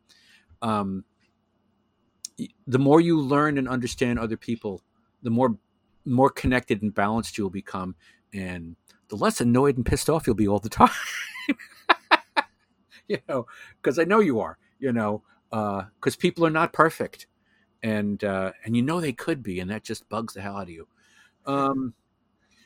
[0.62, 1.04] Um,
[2.68, 4.84] the more you learn and understand other people,
[5.24, 5.58] the more
[6.06, 7.96] more connected and balanced you'll become,
[8.34, 8.76] and
[9.10, 10.90] the less annoyed and pissed off you'll be all the time.
[13.20, 13.48] you know,
[13.82, 14.58] because I know you are.
[14.80, 17.28] You know, because uh, people are not perfect,
[17.82, 20.64] and uh, and you know they could be, and that just bugs the hell out
[20.64, 20.88] of you.
[21.46, 21.94] Um,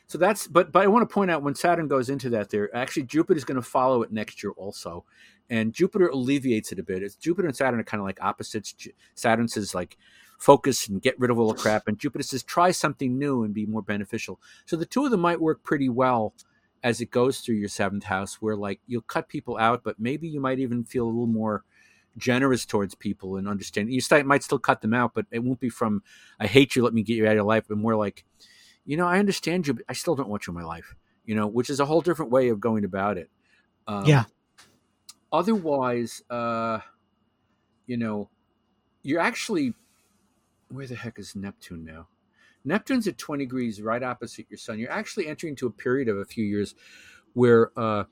[0.08, 2.75] so that's but but I want to point out when Saturn goes into that there
[2.75, 5.06] actually Jupiter is going to follow it next year also,
[5.49, 7.01] and Jupiter alleviates it a bit.
[7.01, 8.75] It's Jupiter and Saturn are kind of like opposites.
[9.15, 9.97] Saturn says like
[10.38, 13.54] focus and get rid of all the crap, and Jupiter says try something new and
[13.54, 14.38] be more beneficial.
[14.65, 16.34] So the two of them might work pretty well
[16.84, 20.28] as it goes through your seventh house, where like you'll cut people out, but maybe
[20.28, 21.63] you might even feel a little more
[22.17, 23.91] generous towards people and understand.
[23.91, 26.04] You might still cut them out, but it won't be from
[26.39, 28.26] "I hate you, let me get you out of your life," but more like
[28.86, 31.36] you know, I understand you, but I still don't want you in my life, you
[31.36, 33.30] know, which is a whole different way of going about it.
[33.88, 34.26] Um, yeah.
[35.32, 36.80] Otherwise, uh,
[37.86, 38.30] you know,
[39.04, 39.74] you're actually,
[40.70, 42.08] where the heck is Neptune now?
[42.63, 44.80] Neptune's at 20 degrees right opposite your sun.
[44.80, 46.76] You're actually entering into a period of a few years
[47.34, 48.06] where uh,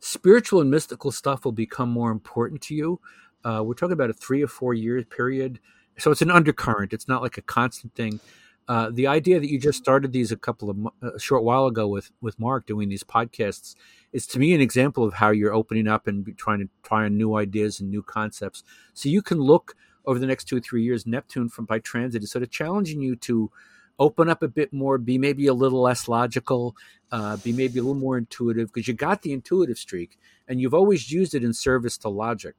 [0.00, 3.00] spiritual and mystical stuff will become more important to you.
[3.44, 5.58] Uh, we're talking about a three or four year period.
[5.98, 6.92] So it's an undercurrent.
[6.92, 8.20] It's not like a constant thing.
[8.68, 11.88] Uh, the idea that you just started these a couple of a short while ago
[11.88, 13.74] with with Mark doing these podcasts
[14.12, 17.16] is to me an example of how you're opening up and trying to try on
[17.16, 18.62] new ideas and new concepts.
[18.94, 21.06] So you can look over the next two or three years.
[21.06, 23.50] Neptune from by transit is sort of challenging you to
[23.98, 26.74] open up a bit more, be maybe a little less logical,
[27.10, 30.74] uh, be maybe a little more intuitive because you got the intuitive streak and you've
[30.74, 32.54] always used it in service to logic.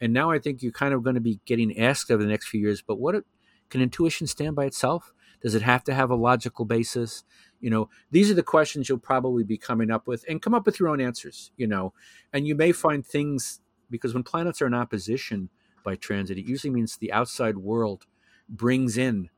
[0.00, 2.48] And now I think you're kind of going to be getting asked over the next
[2.48, 3.24] few years, but what
[3.70, 5.12] can intuition stand by itself?
[5.40, 7.24] Does it have to have a logical basis?
[7.60, 10.66] You know, these are the questions you'll probably be coming up with and come up
[10.66, 11.92] with your own answers, you know.
[12.32, 13.60] And you may find things
[13.90, 15.48] because when planets are in opposition
[15.86, 18.06] by transit, it usually means the outside world
[18.48, 19.30] brings in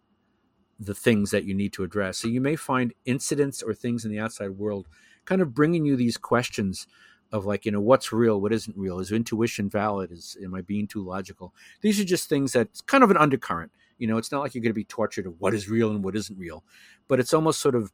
[0.81, 2.17] the things that you need to address.
[2.17, 4.89] So you may find incidents or things in the outside world
[5.27, 6.87] kind of bringing you these questions
[7.31, 8.99] of like, you know, what's real, what isn't real?
[8.99, 10.11] Is intuition valid?
[10.11, 11.53] Is am I being too logical?
[11.83, 13.71] These are just things that's kind of an undercurrent.
[13.99, 16.03] You know, it's not like you're going to be tortured of what is real and
[16.03, 16.65] what isn't real,
[17.09, 17.93] but it's almost sort of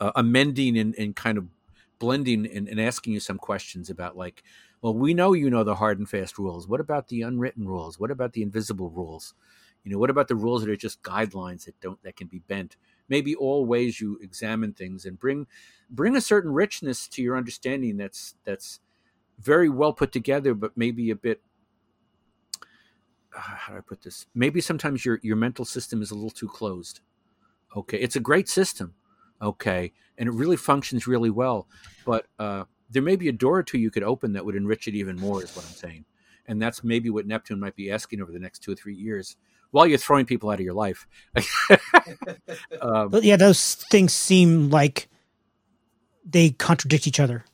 [0.00, 1.48] uh, amending and, and kind of
[1.98, 4.42] blending and, and asking you some questions about like,
[4.86, 6.68] well, we know you know the hard and fast rules.
[6.68, 7.98] What about the unwritten rules?
[7.98, 9.34] What about the invisible rules?
[9.82, 12.38] You know, what about the rules that are just guidelines that don't that can be
[12.38, 12.76] bent?
[13.08, 15.48] Maybe all ways you examine things and bring
[15.90, 18.78] bring a certain richness to your understanding that's that's
[19.40, 21.40] very well put together, but maybe a bit
[23.36, 24.26] uh, how do I put this?
[24.36, 27.00] Maybe sometimes your your mental system is a little too closed.
[27.76, 28.94] Okay, it's a great system.
[29.42, 31.66] Okay, and it really functions really well,
[32.04, 34.88] but uh, there may be a door or two you could open that would enrich
[34.88, 35.42] it even more.
[35.42, 36.04] Is what I'm saying,
[36.46, 39.36] and that's maybe what Neptune might be asking over the next two or three years
[39.70, 41.06] while you're throwing people out of your life.
[42.80, 45.08] um, but yeah, those things seem like
[46.24, 47.44] they contradict each other.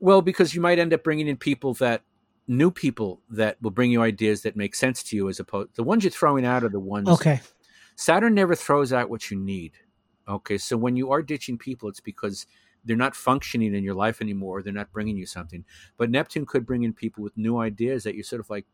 [0.00, 2.02] Well, because you might end up bringing in people that
[2.46, 5.82] new people that will bring you ideas that make sense to you as opposed the
[5.82, 7.40] ones you're throwing out are the ones okay
[7.96, 9.72] saturn never throws out what you need
[10.28, 12.46] okay so when you are ditching people it's because
[12.84, 15.64] they're not functioning in your life anymore they're not bringing you something.
[15.96, 18.66] But neptune could bring in people with new ideas that you're sort of like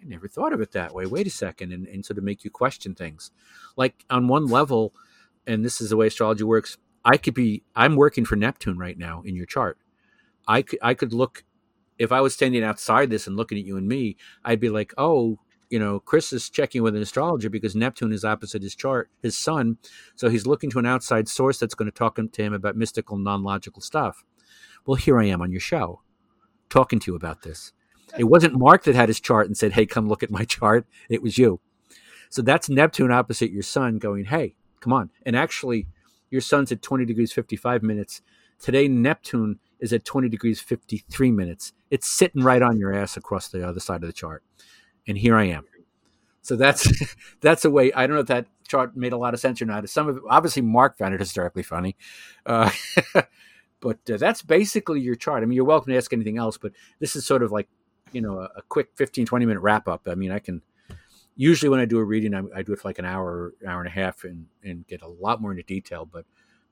[0.00, 2.44] i never thought of it that way wait a second and, and sort of make
[2.44, 3.30] you question things.
[3.76, 4.94] Like on one level
[5.46, 8.98] and this is the way astrology works i could be i'm working for neptune right
[8.98, 9.78] now in your chart.
[10.46, 11.44] I could i could look
[11.98, 14.92] if I was standing outside this and looking at you and me, I'd be like,
[14.98, 15.38] oh,
[15.74, 19.36] you know, Chris is checking with an astrologer because Neptune is opposite his chart, his
[19.36, 19.76] sun.
[20.14, 23.18] So he's looking to an outside source that's going to talk to him about mystical,
[23.18, 24.22] non logical stuff.
[24.86, 26.02] Well, here I am on your show
[26.70, 27.72] talking to you about this.
[28.16, 30.86] It wasn't Mark that had his chart and said, "Hey, come look at my chart."
[31.08, 31.58] It was you.
[32.30, 35.88] So that's Neptune opposite your sun, going, "Hey, come on!" And actually,
[36.30, 38.22] your sun's at 20 degrees 55 minutes.
[38.60, 41.72] Today, Neptune is at 20 degrees 53 minutes.
[41.90, 44.44] It's sitting right on your ass across the other side of the chart.
[45.06, 45.64] And here I am.
[46.42, 46.88] So that's
[47.40, 47.92] that's a way.
[47.92, 49.88] I don't know if that chart made a lot of sense or not.
[49.88, 51.96] Some of it, obviously Mark found it hysterically funny,
[52.46, 52.70] uh,
[53.80, 55.42] but uh, that's basically your chart.
[55.42, 57.68] I mean, you're welcome to ask anything else, but this is sort of like
[58.12, 60.06] you know a, a quick 15, 20 minute wrap up.
[60.06, 60.62] I mean, I can
[61.36, 63.80] usually when I do a reading, I, I do it for like an hour, hour
[63.80, 66.06] and a half, and and get a lot more into detail.
[66.06, 66.24] But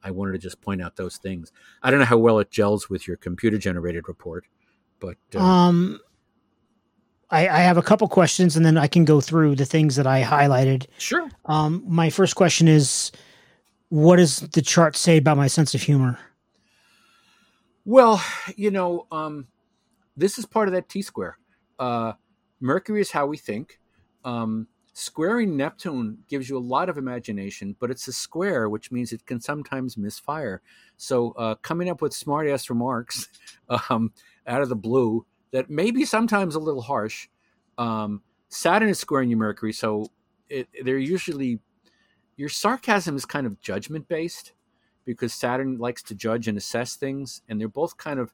[0.03, 1.53] I wanted to just point out those things.
[1.83, 4.47] I don't know how well it gels with your computer generated report,
[5.01, 6.01] but uh, Um,
[7.33, 10.07] I, I have a couple questions, and then I can go through the things that
[10.07, 10.87] I highlighted.
[10.99, 11.29] sure.
[11.47, 13.11] Um, my first question is,
[13.89, 16.19] what does the chart say about my sense of humor?
[17.85, 18.23] Well,
[18.55, 19.49] you know, um,
[20.17, 21.39] this is part of that T square.
[21.79, 22.13] Uh,
[22.61, 23.81] Mercury is how we think.
[24.25, 29.13] Um, squaring Neptune gives you a lot of imagination, but it's a square, which means
[29.13, 30.63] it can sometimes misfire.
[30.97, 33.29] So, uh, coming up with smart ass remarks
[33.91, 34.13] um,
[34.47, 37.29] out of the blue that may be sometimes a little harsh.
[37.79, 40.09] Um, Saturn is squaring your Mercury, so
[40.49, 41.61] it, they're usually
[42.37, 44.53] your sarcasm is kind of judgment based
[45.05, 48.33] because Saturn likes to judge and assess things, and they're both kind of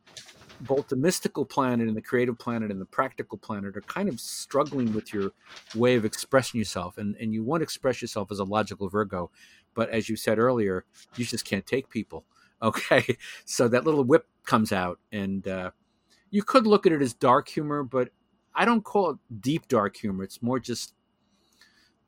[0.63, 4.19] both the mystical planet and the creative planet and the practical planet are kind of
[4.19, 5.31] struggling with your
[5.77, 6.99] way of expressing yourself.
[6.99, 9.31] And and you want to express yourself as a logical Virgo,
[9.75, 10.85] but as you said earlier,
[11.17, 12.25] you just can't take people.
[12.61, 15.71] Okay, so that little whip comes out, and uh,
[16.31, 18.11] you could look at it as dark humor, but
[18.55, 20.25] I don't call it deep dark humor.
[20.25, 20.95] It's more just,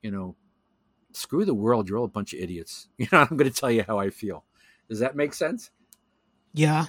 [0.02, 0.36] you know,
[1.12, 1.88] screw the world.
[1.88, 2.88] You're all a bunch of idiots.
[2.98, 4.44] You know, I'm going to tell you how I feel.
[4.88, 5.70] Does that make sense?
[6.52, 6.86] Yeah,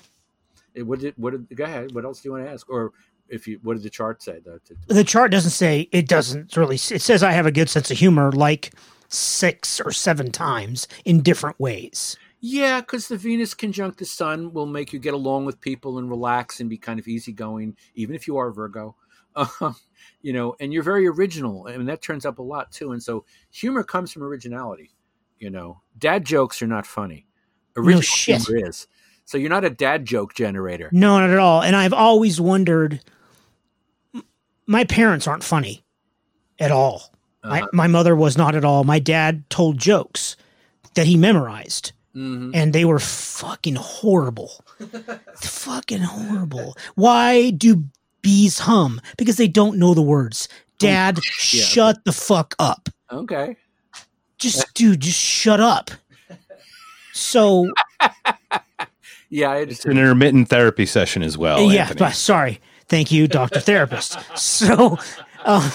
[0.73, 1.93] It, what did what did go ahead?
[1.93, 2.67] What else do you want to ask?
[2.69, 2.91] Or
[3.29, 4.39] if you what did the chart say?
[4.43, 6.75] The, the- the chart doesn't say it doesn't really.
[6.77, 8.73] It says I have a good sense of humor, like
[9.09, 12.17] six or seven times in different ways.
[12.41, 16.09] Yeah, because the Venus conjunct the Sun will make you get along with people and
[16.09, 18.95] relax and be kind of easygoing, even if you are Virgo.
[19.35, 19.75] Um,
[20.23, 22.93] you know, and you're very original, and that turns up a lot too.
[22.93, 24.91] And so humor comes from originality.
[25.37, 27.27] You know, dad jokes are not funny.
[27.77, 28.41] Original shit.
[28.41, 28.87] humor is.
[29.25, 30.89] So you're not a dad joke generator.
[30.91, 31.61] No, not at all.
[31.61, 33.01] And I've always wondered.
[34.65, 35.83] My parents aren't funny
[36.59, 37.03] at all.
[37.43, 37.67] Uh-huh.
[37.73, 38.83] my mother was not at all.
[38.83, 40.37] My dad told jokes
[40.93, 41.91] that he memorized.
[42.15, 42.51] Mhm.
[42.53, 44.63] and they were fucking horrible.
[45.35, 46.75] fucking horrible.
[46.95, 47.85] Why do
[48.21, 48.99] bees hum?
[49.17, 50.47] Because they don't know the words.
[50.79, 51.63] Dad, Yeah.
[51.63, 52.89] shut the fuck up.
[53.11, 53.55] Okay.
[54.37, 55.91] Just, dude, just shut up.
[57.13, 57.71] So,
[59.29, 61.71] Yeah, I It's an intermittent therapy session as well.
[61.71, 62.59] yeah, but sorry.
[62.89, 64.17] Thank you, Doctor Therapist.
[64.37, 64.97] So,
[65.45, 65.71] um,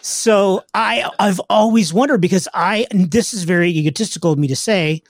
[0.00, 4.56] so I I've always wondered because I and this is very egotistical of me to
[4.56, 5.02] say.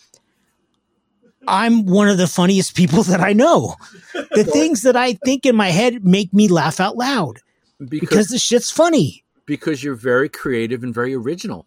[1.48, 3.76] I'm one of the funniest people that I know.
[4.12, 7.38] The things that I think in my head make me laugh out loud
[7.78, 9.24] because because the shit's funny.
[9.46, 11.66] because you're very creative and very original.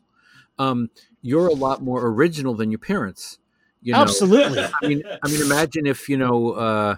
[0.60, 0.90] Um,
[1.22, 3.40] you're a lot more original than your parents.
[3.82, 4.60] You know, Absolutely.
[4.64, 6.96] I mean, I mean, imagine if you know, uh,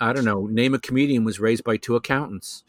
[0.00, 2.64] I don't know, name a comedian was raised by two accountants.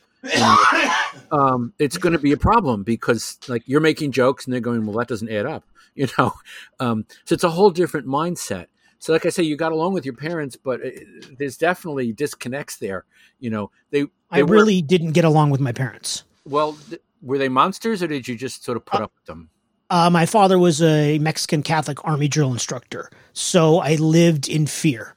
[1.32, 4.86] Um, it's going to be a problem because like you're making jokes and they're going,
[4.86, 5.64] well, that doesn't add up.
[5.96, 6.34] You know,
[6.80, 8.66] um, so it's a whole different mindset.
[9.04, 10.90] So, like I say, you got along with your parents, but uh,
[11.38, 13.04] there's definitely disconnects there.
[13.38, 16.24] You know, they, they I really didn't get along with my parents.
[16.46, 16.78] well.
[16.90, 19.50] Th- were they monsters, or did you just sort of put up with them?
[19.90, 25.16] Uh, my father was a Mexican Catholic Army drill instructor, so I lived in fear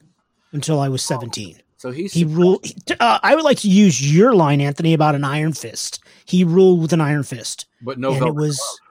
[0.51, 1.61] until I was 17.
[1.77, 2.67] So he's He ruled.
[2.99, 6.03] Uh, I would like to use your line, Anthony, about an iron fist.
[6.25, 8.86] He ruled with an iron fist, but no and it was glove.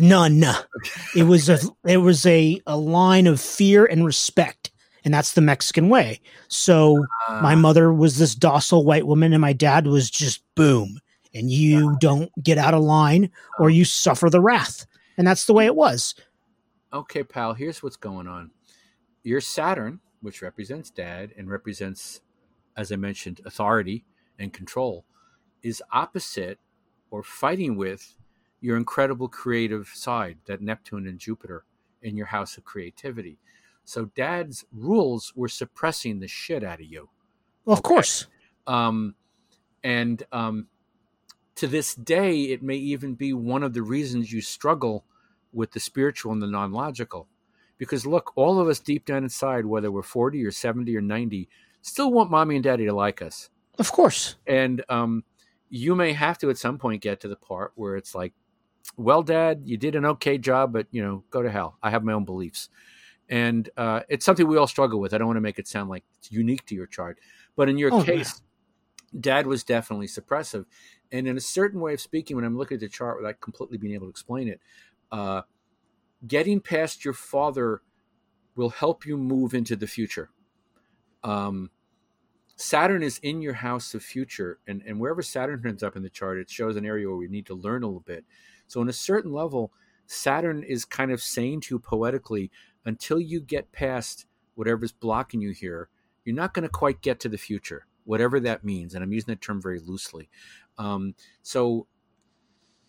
[0.00, 0.42] None.
[1.16, 4.70] It was a it was a, a line of fear and respect,
[5.04, 6.20] and that's the Mexican way.
[6.48, 7.04] So
[7.42, 11.00] my Ah, mother was this docile white woman, and my dad was just boom,
[11.34, 15.54] and you don't get out of line or you suffer the wrath, and that's the
[15.54, 16.14] way it was.
[16.92, 17.54] okay, pal.
[17.54, 18.50] Here's what's going on.
[19.22, 22.20] Your Saturn, which represents dad and represents,
[22.76, 24.04] as I mentioned, authority
[24.38, 25.04] and control,
[25.62, 26.58] is opposite
[27.10, 28.14] or fighting with
[28.60, 31.64] your incredible creative side, that Neptune and Jupiter
[32.02, 33.38] in your house of creativity.
[33.84, 37.08] So dad's rules were suppressing the shit out of you.
[37.64, 37.88] Well, of Okay.
[37.88, 38.26] course.
[38.66, 39.14] um,
[39.84, 40.66] and um,
[41.54, 45.04] to this day, it may even be one of the reasons you struggle
[45.52, 47.28] with the spiritual and the non-logical.
[47.78, 51.48] Because look, all of us deep down inside, whether we're forty or seventy or ninety,
[51.80, 53.50] still want mommy and daddy to like us.
[53.78, 54.34] Of course.
[54.46, 55.22] and um,
[55.70, 58.32] you may have to at some point get to the part where it's like,
[58.96, 61.78] well, Dad, you did an okay job, but you know, go to hell.
[61.82, 62.68] I have my own beliefs,
[63.28, 65.14] and uh, it's something we all struggle with.
[65.14, 67.18] I don't want to make it sound like it's unique to your chart,
[67.56, 68.42] but in your Oh, case,
[69.18, 70.66] Dad was definitely suppressive,
[71.12, 73.78] and in a certain way of speaking, when I'm looking at the chart without completely
[73.78, 74.60] being able to explain it,
[75.12, 75.42] uh,
[76.26, 77.82] getting past your father
[78.56, 80.30] will help you move into the future.
[81.24, 81.70] Um,
[82.56, 86.10] Saturn is in your house of future, and, and wherever Saturn turns up in the
[86.10, 88.24] chart, it shows an area where we need to learn a little bit.
[88.68, 89.72] So, on a certain level,
[90.06, 92.50] Saturn is kind of saying to you poetically,
[92.84, 95.88] until you get past whatever's blocking you here,
[96.24, 98.94] you're not going to quite get to the future, whatever that means.
[98.94, 100.28] And I'm using that term very loosely.
[100.78, 101.86] Um, so,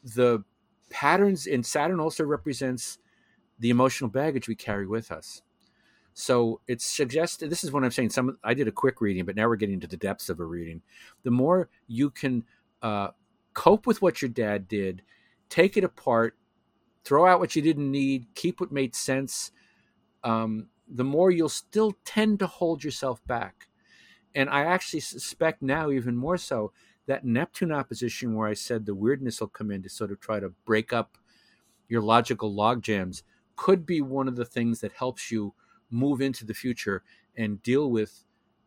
[0.04, 0.44] the
[0.90, 3.00] patterns in Saturn also represents
[3.60, 5.42] the emotional baggage we carry with us.
[6.14, 7.50] So it's suggested.
[7.50, 8.10] This is what I'm saying.
[8.10, 10.46] Some I did a quick reading, but now we're getting to the depths of a
[10.46, 10.82] reading.
[11.24, 12.44] The more you can
[12.82, 13.10] uh,
[13.54, 15.02] cope with what your dad did,
[15.50, 16.38] take it apart,
[17.04, 19.52] throw out what you didn't need, keep what made sense.
[20.24, 23.68] Um, the more you'll still tend to hold yourself back.
[24.36, 26.72] And I actually suspect now, even more so,
[27.08, 30.40] that Neptune opposition, where I said the weirdness will come in to sort of try
[30.40, 31.18] to break up
[31.88, 33.24] your logical log jams,
[33.56, 35.54] could be one of the things that helps you
[35.90, 37.04] move into the future
[37.36, 38.26] and deal with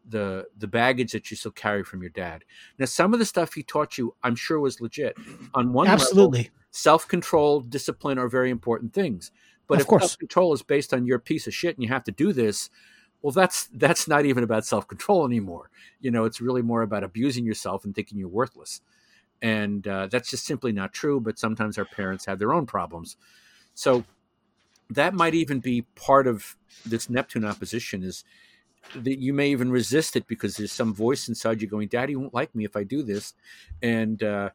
[0.09, 2.45] the the baggage that you still carry from your dad.
[2.79, 5.17] Now, some of the stuff he taught you, I'm sure, was legit.
[5.55, 6.51] On one Absolutely.
[6.71, 9.31] self control, discipline are very important things.
[9.67, 10.03] But Of if course.
[10.03, 12.69] self control is based on your piece of shit and you have to do this,
[13.23, 15.71] well, that's that's not even about self control anymore.
[16.01, 18.81] You know, it's really more about abusing yourself and thinking you're worthless,
[19.41, 21.21] and uh, that's just simply not true.
[21.21, 23.17] But sometimes our parents have their own problems,
[23.75, 24.05] so
[24.91, 28.03] that might even be part of this Neptune opposition.
[28.03, 28.25] Is
[28.97, 32.35] that you may even resist it because there's some voice inside you going, "Daddy won't
[32.35, 33.35] like me if I do this,"
[33.83, 34.51] and uh,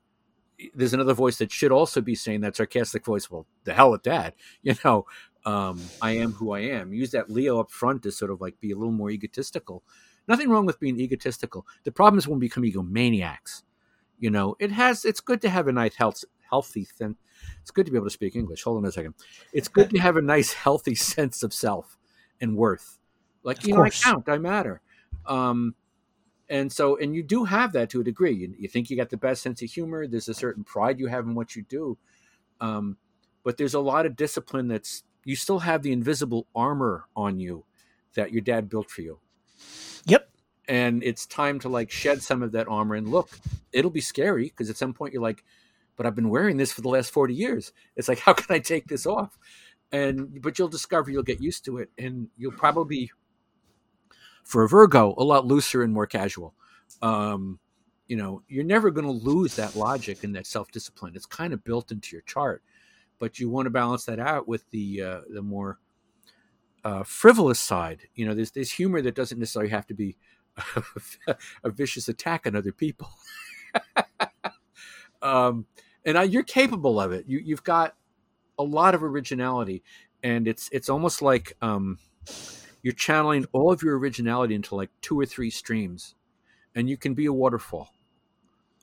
[0.73, 3.29] there's another voice that should also be saying that sarcastic voice.
[3.29, 5.05] Well, the hell with that, you know.
[5.45, 6.91] Um, I am who I am.
[6.91, 9.81] Use that Leo up front to sort of like be a little more egotistical.
[10.27, 11.65] Nothing wrong with being egotistical.
[11.85, 13.63] The problem is when we become egomaniacs.
[14.19, 15.05] You know, it has.
[15.05, 16.85] It's good to have a nice, health, healthy.
[16.85, 17.15] Sen-
[17.61, 18.63] it's good to be able to speak English.
[18.63, 19.13] Hold on a second.
[19.53, 21.97] It's good to have a nice, healthy sense of self
[22.41, 22.96] and worth.
[23.47, 24.05] Like Of you course.
[24.05, 24.29] know, I count.
[24.29, 24.81] I matter.
[25.25, 25.73] Um,
[26.49, 28.33] and so, and you do have that to a degree.
[28.33, 30.05] You, you think you got the best sense of humor.
[30.05, 31.97] There's a certain pride you have in what you do.
[32.61, 32.97] Um,
[33.43, 37.65] but there's a lot of discipline that's you still have the invisible armor on you
[38.15, 39.19] that your dad built for you
[40.05, 40.29] Yep.
[40.67, 43.29] and it's time to like shed some of that armor and look
[43.71, 45.43] it'll be scary because at some point you're like
[45.95, 48.59] but i've been wearing this for the last 40 years it's like how can i
[48.59, 49.37] take this off
[49.91, 53.11] and but you'll discover you'll get used to it and you'll probably
[54.47, 56.55] for a virgo a lot looser and more casual
[57.01, 57.59] um
[58.07, 61.63] you know you're never going to lose that logic and that self-discipline it's kind of
[61.63, 62.63] built into your chart
[63.19, 65.79] but you want to balance that out with the uh, the more
[66.83, 68.07] uh, frivolous side.
[68.15, 70.15] You know, there's there's humor that doesn't necessarily have to be
[71.63, 73.09] a vicious attack on other people.
[75.21, 75.65] um,
[76.05, 77.25] and I, you're capable of it.
[77.27, 77.95] You you've got
[78.57, 79.83] a lot of originality,
[80.23, 81.97] and it's it's almost like um,
[82.87, 86.15] you're channeling all of your originality into like two or three streams,
[86.73, 87.89] and you can be a waterfall.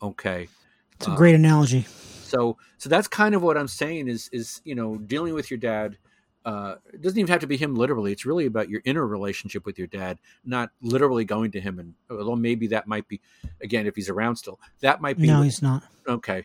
[0.03, 0.49] Okay.
[0.97, 1.87] It's a great analogy.
[2.25, 5.57] so so that's kind of what I'm saying is is you know dealing with your
[5.59, 5.97] dad.
[6.45, 8.13] Uh, it doesn't even have to be him literally.
[8.13, 11.79] It's really about your inner relationship with your dad, not literally going to him.
[11.79, 13.23] And although maybe that might be,
[13.63, 15.85] again, if he's around still, that might be No, he's not.
[16.07, 16.45] okay.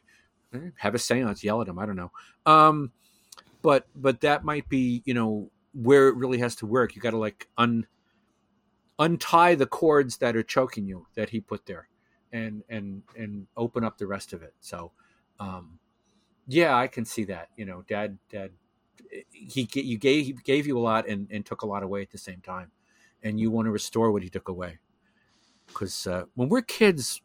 [0.54, 1.78] Eh, Have a séance, yell at him.
[1.78, 2.12] I don't know.
[2.46, 2.94] Um,
[3.62, 6.96] but but that might be you know where it really has to work.
[6.96, 7.88] You got to like un
[8.98, 11.88] untie the cords that are choking you that he put there,
[12.32, 14.54] and and and open up the rest of it.
[14.60, 14.92] So,
[15.40, 15.80] um,
[16.48, 17.50] yeah, I can see that.
[17.56, 18.52] You know, dad, dad,
[19.32, 22.12] he you gave he gave you a lot and and took a lot away at
[22.12, 22.72] the same time,
[23.24, 24.80] and you want to restore what he took away.
[25.68, 27.22] Because uh, when we're kids,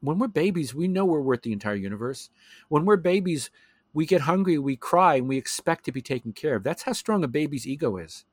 [0.00, 2.30] when we're babies, we know we're worth the entire universe.
[2.68, 3.50] When we're babies,
[3.96, 6.62] we get hungry, we cry, and we expect to be taken care of.
[6.62, 8.26] That's how strong a baby's ego is.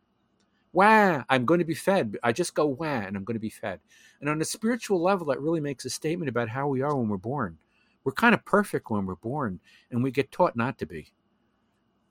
[0.73, 2.17] Wah, I'm going to be fed.
[2.21, 3.79] I just go wah, and I'm going to be fed.
[4.19, 7.07] And on a spiritual level, that really makes a statement about how we are when
[7.07, 7.59] we're born.
[8.03, 11.13] We're kind of perfect when we're born, and we get taught not to be.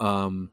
[0.01, 0.51] Um,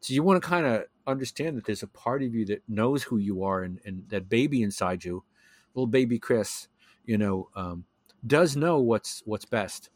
[0.00, 3.04] so you want to kind of understand that there's a part of you that knows
[3.04, 5.22] who you are, and, and that baby inside you,
[5.76, 6.66] little baby Chris,
[7.04, 7.84] you know, um,
[8.26, 9.90] does know what's what's best.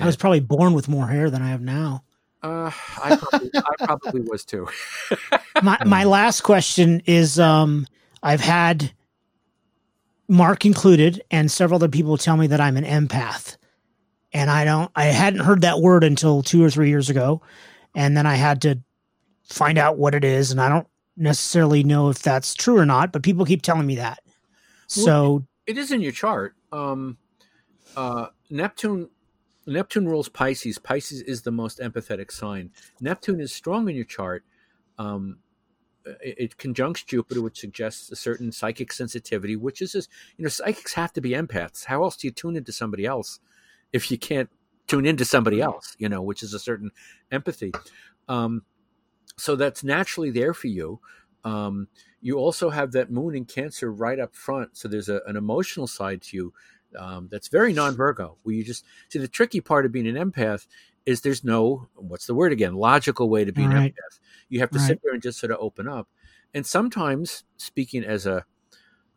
[0.00, 2.04] I was probably born with more hair than I have now.
[2.42, 2.70] Uh,
[3.02, 4.68] I probably, I probably was too.
[5.62, 7.84] My my last question is um
[8.22, 8.92] I've had
[10.28, 13.56] Mark included, and several other people tell me that I'm an empath.
[14.32, 17.40] And I don't, I hadn't heard that word until two or three years ago.
[17.94, 18.78] And then I had to
[19.44, 20.50] find out what it is.
[20.50, 20.86] And I don't
[21.16, 24.18] necessarily know if that's true or not, but people keep telling me that.
[24.86, 26.54] So It is in your chart.
[26.72, 27.16] Um,
[27.96, 29.08] uh, Neptune
[29.68, 30.78] Neptune rules Pisces.
[30.78, 32.70] Pisces is the most empathetic sign.
[33.00, 34.44] Neptune is strong in your chart.
[34.98, 35.38] Um,
[36.04, 40.48] it, it conjuncts Jupiter, which suggests a certain psychic sensitivity, which is just, you know,
[40.48, 41.84] psychics have to be empaths.
[41.84, 43.40] How else do you tune into somebody else
[43.92, 44.50] if you can't
[44.88, 46.90] tune into somebody else, you know, which is a certain
[47.30, 47.72] empathy.
[48.26, 48.62] Um,
[49.36, 50.98] so that's naturally there for you.
[51.44, 51.88] Um,
[52.20, 54.76] you also have that moon in Cancer right up front.
[54.76, 56.52] So there's a, an emotional side to you
[56.96, 60.14] um, that's very non Virgo, where you just see the tricky part of being an
[60.16, 60.66] empath
[61.06, 63.94] is there's no, what's the word again, logical way to be an Right.
[63.94, 64.18] empath.
[64.48, 64.88] You have to Right.
[64.88, 66.08] sit there and just sort of open up.
[66.54, 68.44] And sometimes, speaking as a,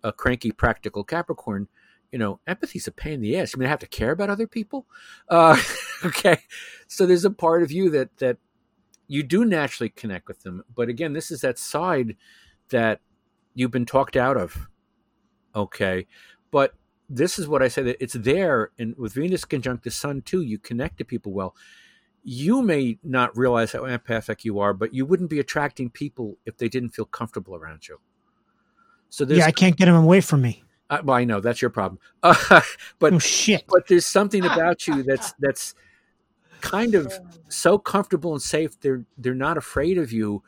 [0.03, 1.67] a cranky, practical Capricorn,
[2.11, 3.53] you know, empathy's a pain in the ass.
[3.53, 4.85] You mean I have to care about other people?
[5.29, 5.61] Uh,
[6.05, 6.39] okay,
[6.87, 8.37] so there's a part of you that that
[9.07, 12.15] you do naturally connect with them, but again, this is that side
[12.69, 13.01] that
[13.53, 14.69] you've been talked out of.
[15.53, 16.07] Okay,
[16.51, 16.73] but
[17.11, 20.41] this is what I say that it's there, and with Venus conjunct the Sun too,
[20.41, 21.55] you connect to people well.
[22.23, 26.57] You may not realize how empathic you are, but you wouldn't be attracting people if
[26.57, 27.99] they didn't feel comfortable around you.
[29.09, 30.63] So there's, yeah, I can't get them away from me.
[30.89, 32.61] I, well, I know that's your problem, uh,
[32.99, 33.65] but Oh shit.
[33.67, 35.75] but there's something about you that's that's
[36.61, 37.13] kind of
[37.49, 38.79] so comfortable and safe.
[38.79, 40.43] They're they're not afraid of you,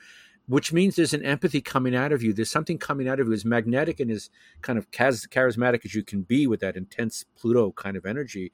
[0.48, 2.34] which means there's an empathy coming out of you.
[2.34, 4.30] There's something coming out of you as magnetic and as
[4.62, 8.52] kind of charismatic as you can be with that intense Pluto kind of energy.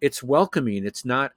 [0.00, 0.86] It's welcoming.
[0.86, 1.32] It's not.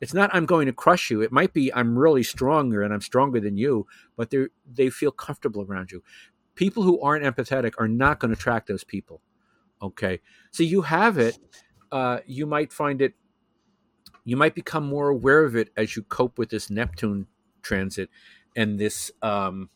[0.00, 0.30] It's not.
[0.32, 1.22] I'm going to crush you.
[1.22, 1.72] It might be.
[1.74, 3.86] I'm really stronger and I'm stronger than you.
[4.16, 6.02] But they they feel comfortable around you.
[6.54, 9.22] People who aren't empathetic are not going to attract those people.
[9.80, 10.20] Okay,
[10.50, 11.38] so you have it.
[11.90, 13.14] Uh, you might find it
[14.28, 17.26] you might become more aware of it as you cope with this Neptune
[17.62, 18.10] transit
[18.58, 19.70] and this um,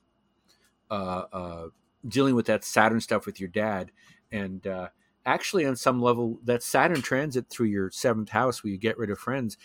[0.90, 1.66] uh, uh,
[2.06, 3.92] dealing with that Saturn stuff with your dad.
[4.32, 4.88] And uh,
[5.24, 9.10] actually, on some level, that Saturn transit through your seventh house, where you get rid
[9.10, 9.56] of friends,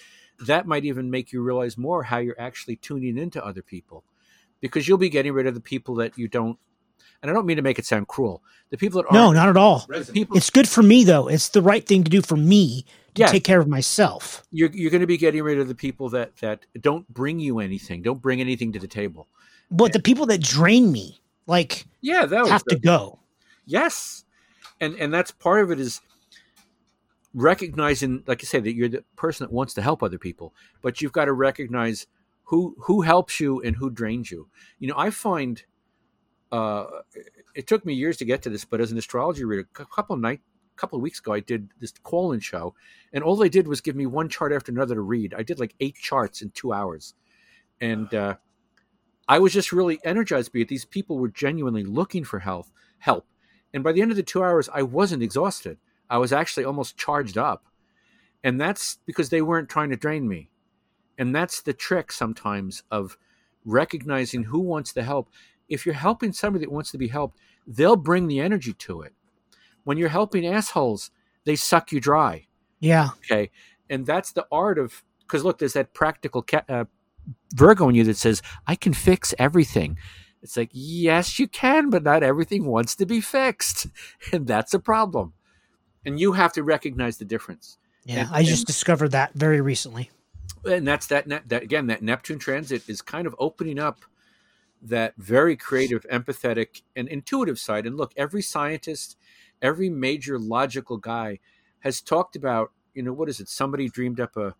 [0.46, 4.04] that might even make you realize more how you're actually tuning into other people,
[4.60, 6.60] because you'll be getting rid of the people that you don't.
[7.24, 8.44] And I don't mean to make it sound cruel.
[8.70, 9.88] The people that No, not at all.
[10.14, 11.28] People It's good for me though.
[11.28, 12.86] It's the right thing to do for me
[13.18, 13.28] to Yeah.
[13.28, 14.44] take care of myself.
[14.52, 17.60] you're you're going to be getting rid of the people that that don't bring you
[17.60, 19.28] anything, don't bring anything to the table.
[19.70, 23.20] But the people that drain me, like, Yeah, that have to go.
[23.66, 24.24] yes,
[24.80, 26.00] and and that's part of it is
[27.34, 31.02] recognizing, like you say, that you're the person that wants to help other people, but
[31.02, 32.08] you've got to recognize
[32.44, 34.48] who who helps you and who drains you.
[34.80, 35.62] You know, I find
[36.52, 36.86] uh,
[37.56, 40.14] it took me years to get to this, but as an astrology reader, a couple
[40.16, 40.40] of night,
[40.78, 42.74] couple of weeks ago, I did this call-in show,
[43.14, 45.34] and all they did was give me one chart after another to read.
[45.34, 47.14] I did like eight charts in two hours,
[47.82, 48.36] and uh,
[49.28, 50.68] I was just really energized by it.
[50.68, 52.68] These people were genuinely looking for help,
[53.00, 53.26] help,
[53.74, 55.78] and by the end of the two hours, I wasn't exhausted.
[56.10, 57.66] I was actually almost charged up,
[58.44, 60.50] and that's because they weren't trying to drain me,
[61.18, 63.18] and that's the trick sometimes of
[63.66, 65.30] recognizing who wants the help.
[65.68, 69.14] If you're helping somebody that wants to be helped, they'll bring the energy to it.
[69.88, 71.12] When you're helping assholes,
[71.46, 72.48] they suck you dry.
[72.82, 73.12] Yeah.
[73.20, 73.52] Okay,
[73.90, 76.84] and that's the art of because look, there's that practical ca- uh,
[77.56, 79.98] Virgo in you that says, "I can fix everything."
[80.44, 83.88] It's like, yes, you can, but not everything wants to be fixed,
[84.34, 85.32] and that's a problem.
[86.06, 87.78] And you have to recognize the difference.
[88.04, 88.26] Yeah.
[88.26, 90.12] And- I just and- discovered that very recently.
[90.66, 91.30] And that's that.
[91.48, 94.04] That again, that Neptune transit is kind of opening up
[94.82, 97.86] that very creative, empathetic, and intuitive side.
[97.88, 99.17] And look, every scientist,
[99.62, 101.40] every major logical guy
[101.80, 103.50] has talked about, you know, what is it?
[103.50, 104.56] Somebody dreamed up a,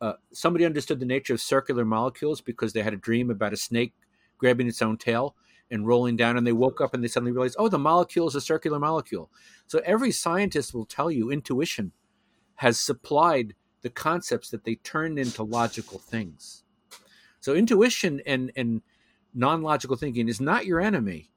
[0.00, 3.56] uh, somebody understood the nature of circular molecules because they had a dream about a
[3.56, 3.94] snake
[4.38, 5.34] grabbing its own tail
[5.70, 8.34] and rolling down, and they woke up and they suddenly realized, oh, the molecule is
[8.34, 9.30] a circular molecule.
[9.66, 11.92] So every scientist will tell you intuition
[12.56, 16.64] has supplied the concepts that they turned into logical things.
[17.40, 18.82] So intuition and and
[19.34, 21.30] non-logical thinking is not your enemy,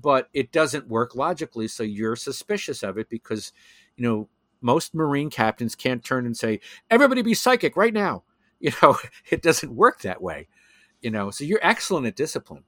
[0.00, 3.52] but it doesn't work logically, so you're suspicious of it because
[3.96, 4.28] you know
[4.60, 8.22] most marine captains can't turn and say everybody be psychic right now.
[8.58, 8.96] You know,
[9.30, 10.48] it doesn't work that way.
[11.02, 12.64] You know, so you're excellent at discipline.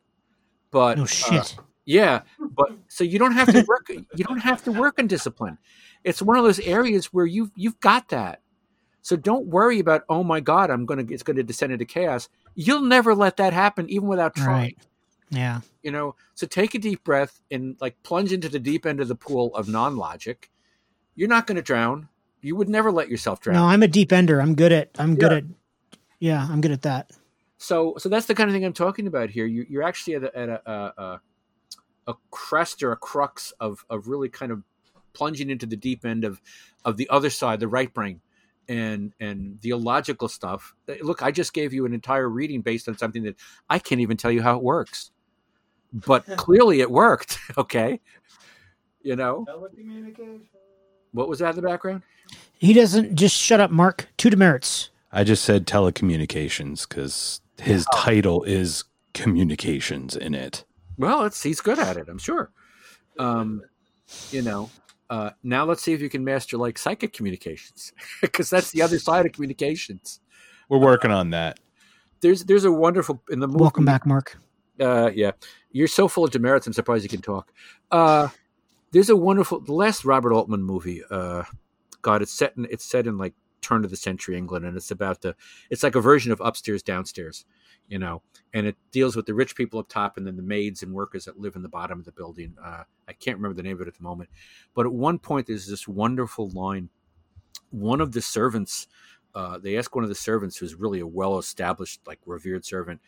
[0.70, 1.57] But No uh, shit.
[1.87, 3.89] yeah, but so you don't have to work.
[3.89, 5.57] you don't have to work on discipline.
[6.05, 8.43] It's one of those areas where you've you've got that.
[9.01, 12.29] So don't worry about oh my god, I'm gonna it's gonna descend into chaos.
[12.55, 14.74] You'll never let that happen, even without trying.
[14.74, 14.79] Right.
[15.31, 15.61] Yeah.
[15.83, 19.09] You know, so take a deep breath and like plunge into the deep end of
[19.09, 20.51] the pool of non-logic.
[21.14, 22.09] You're not going to drown.
[22.41, 23.57] You would never let yourself drown.
[23.57, 24.41] No, I'm a deep ender.
[24.41, 24.91] I'm good at.
[24.99, 25.39] I'm good Yeah.
[25.39, 25.45] at.
[26.20, 27.11] Yeah, I'm good at that.
[27.59, 29.47] So, so that's the kind of thing I'm talking about here.
[29.47, 31.20] You, you're actually at a, at a, a,
[32.09, 34.62] a, crest or a crux of, of really kind of
[35.12, 36.41] plunging into the deep end of,
[36.85, 38.20] of the other side, the right brain,
[38.68, 40.74] and and the illogical stuff.
[41.01, 43.37] Look, I just gave you an entire reading based on something that
[43.68, 45.11] I can't even tell you how it works,
[45.93, 47.39] but clearly it worked.
[47.59, 48.01] Okay,
[49.03, 50.41] you know Telecommunication.
[51.12, 52.03] what was that in the background?
[52.53, 54.09] He doesn't just shut up, Mark.
[54.16, 54.91] Two demerits.
[55.12, 58.84] I just said telecommunications because his title is
[59.14, 60.64] communications in it.
[60.99, 62.51] Well, it's he's good at it, I'm sure.
[63.18, 63.62] Um,
[64.30, 64.70] you know,
[65.11, 68.99] uh, now let's see if you can master like psychic communications, because that's the other
[68.99, 70.20] side of communications.
[70.68, 71.59] We're working on that.
[72.20, 73.61] There's there's a wonderful in the movie.
[73.61, 74.39] Welcome back, Mark.
[74.81, 75.33] Uh, yeah,
[75.72, 76.66] you're so full of demerits.
[76.66, 77.53] I'm surprised you can talk.
[77.91, 78.29] Uh,
[78.93, 81.03] there's a wonderful the last Robert Altman movie.
[81.11, 81.45] Uh,
[82.03, 84.91] God, it's set in it's set in like turn of the century England, and it's
[84.91, 85.35] about the
[85.70, 87.45] it's like a version of upstairs downstairs,
[87.89, 88.22] you know,
[88.55, 91.24] and it deals with the rich people up top and then the maids and workers
[91.24, 92.55] that live in the bottom of the building.
[92.62, 94.31] Uh, I can't remember the name of it at the moment,
[94.74, 96.89] but at one point there's this wonderful line.
[97.70, 98.87] One of the servants,
[99.35, 103.03] uh, they ask one of the servants who's really a well-established, like revered servant,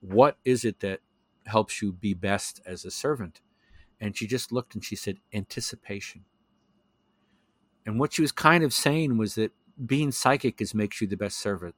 [0.00, 1.00] what is it that
[1.46, 3.40] helps you be best as a servant?
[4.00, 6.24] And she just looked and she said, anticipation.
[7.84, 9.52] And what she was kind of saying was that
[9.84, 11.74] being psychic is makes you the best servant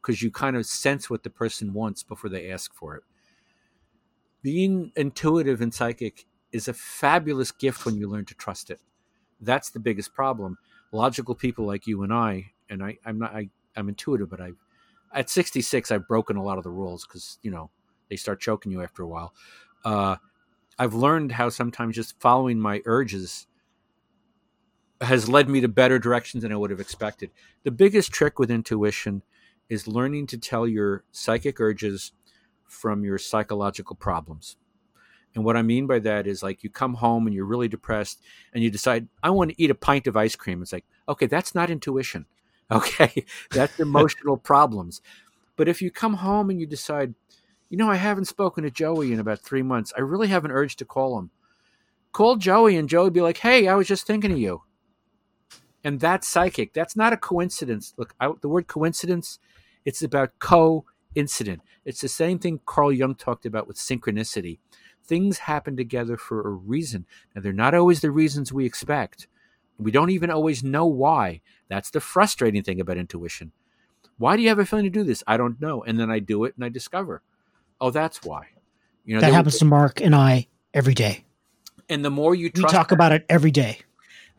[0.00, 3.02] because you kind of sense what the person wants before they ask for it.
[4.42, 8.80] Being intuitive and psychic is a fabulous gift when you learn to trust it.
[9.40, 10.58] That's the biggest problem.
[10.92, 14.52] Logical people like you and I, and I, I'm not, I, I'm intuitive, but I,
[15.14, 17.70] at 66, I've broken a lot of the rules because you know
[18.12, 19.32] they start choking you after a while.
[19.86, 20.16] Uh,
[20.78, 23.46] I've learned how sometimes just following my urges
[25.00, 27.30] has led me to better directions than I would have expected.
[27.62, 29.22] The biggest trick with intuition
[29.70, 32.12] is learning to tell your psychic urges
[32.66, 34.56] from your psychological problems.
[35.34, 38.20] And what I mean by that is like you come home and you're really depressed
[38.52, 40.60] and you decide, I want to eat a pint of ice cream.
[40.60, 42.26] It's like, okay, that's not intuition.
[42.70, 43.26] Okay.
[43.50, 45.02] that's emotional problems.
[45.56, 47.14] But if you come home and you decide,
[47.72, 50.52] you know, I haven't spoken to Joey in about three months, I really have an
[50.52, 51.30] urge to call him.
[52.12, 54.62] Call Joey and Joey be like, hey, I was just thinking of you
[55.84, 56.72] and that's psychic.
[56.72, 57.94] That's not a coincidence.
[57.96, 59.38] Look, I, the word coincidence,
[59.84, 61.62] it's about co-incident.
[61.84, 64.58] It's the same thing Carl Jung talked about with synchronicity.
[65.04, 67.06] Things happen together for a reason.
[67.34, 69.26] Now, they're not always the reasons we expect.
[69.78, 71.40] We don't even always know why.
[71.68, 73.50] That's the frustrating thing about intuition.
[74.18, 75.24] Why do you have a feeling to do this?
[75.26, 75.82] I don't know.
[75.82, 77.22] And then I do it and I discover,
[77.82, 78.46] oh, that's why.
[79.04, 81.24] You know, That happens to Mark and I every day.
[81.90, 83.80] and the more you We talk about it every day.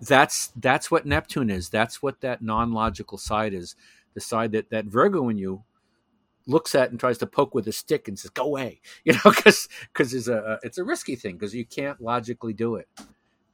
[0.02, 1.70] that's that's what Neptune is.
[1.70, 3.76] That's what that non-logical side is.
[4.16, 5.64] The side that that Virgo in you
[6.48, 9.20] looks at and tries to poke with a stick and says, "Go away," you know,
[9.26, 12.88] because because it's a it's a risky thing because you can't logically do it,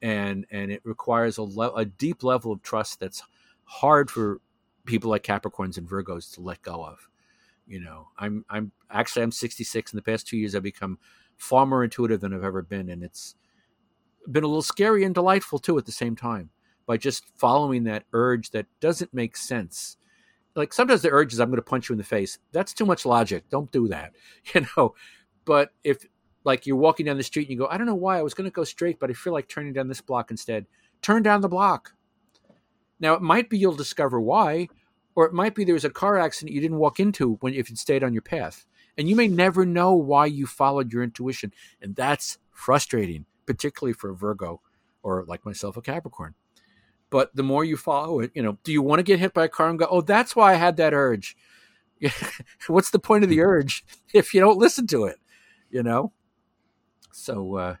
[0.02, 3.22] and and it requires a le- a deep level of trust that's
[3.64, 4.40] hard for
[4.86, 7.08] people like Capricorns and Virgos to let go of.
[7.70, 9.92] You know, I'm I'm actually I'm 66.
[9.92, 10.98] In the past two years, I've become
[11.36, 13.36] far more intuitive than I've ever been, and it's
[14.32, 16.50] been a little scary and delightful too at the same time
[16.84, 19.96] by just following that urge that doesn't make sense.
[20.56, 22.40] Like sometimes the urge is I'm going to punch you in the face.
[22.50, 23.48] That's too much logic.
[23.50, 24.14] Don't do that,
[24.52, 24.96] you know.
[25.44, 26.04] But if
[26.42, 28.34] like you're walking down the street and you go, I don't know why I was
[28.34, 30.66] going to go straight, but I feel like turning down this block instead.
[31.02, 31.94] Turn down the block.
[32.98, 34.68] Now it might be you'll discover why,
[35.14, 37.70] or it might be there was a car accident you didn't walk into when if
[37.70, 38.64] you stayed on your path,
[38.98, 41.52] and you may never know why you followed your intuition,
[41.82, 44.60] and that's frustrating, particularly for a Virgo
[45.02, 46.34] or like myself, a Capricorn.
[47.08, 49.44] But the more you follow it, you know, do you want to get hit by
[49.46, 51.36] a car and go, oh, that's why I had that urge?
[52.68, 53.84] What's the point of the urge
[54.14, 55.16] if you don't listen to it?
[55.70, 56.12] You know.
[57.12, 57.76] So uh,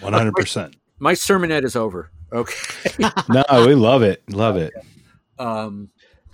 [0.00, 0.76] One hundred percent.
[0.98, 2.10] my sermonette is over.
[2.32, 2.54] Okay.
[3.28, 4.22] No, we love it.
[4.30, 4.72] Love it.
[5.38, 5.90] Um,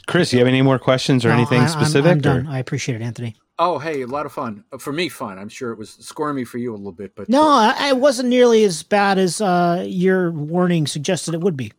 [0.08, 2.10] Chris, you have any more questions or No, anything I- I'm- specific?
[2.10, 2.46] I'm, done.
[2.48, 3.36] I appreciate it, Anthony.
[3.60, 5.08] oh, hey, a lot of fun Uh, for me.
[5.08, 5.38] Fun.
[5.38, 8.28] I'm sure it was squirmy for you a little bit, but No, I, I wasn't
[8.28, 11.72] nearly as bad as uh, your warning suggested it would be.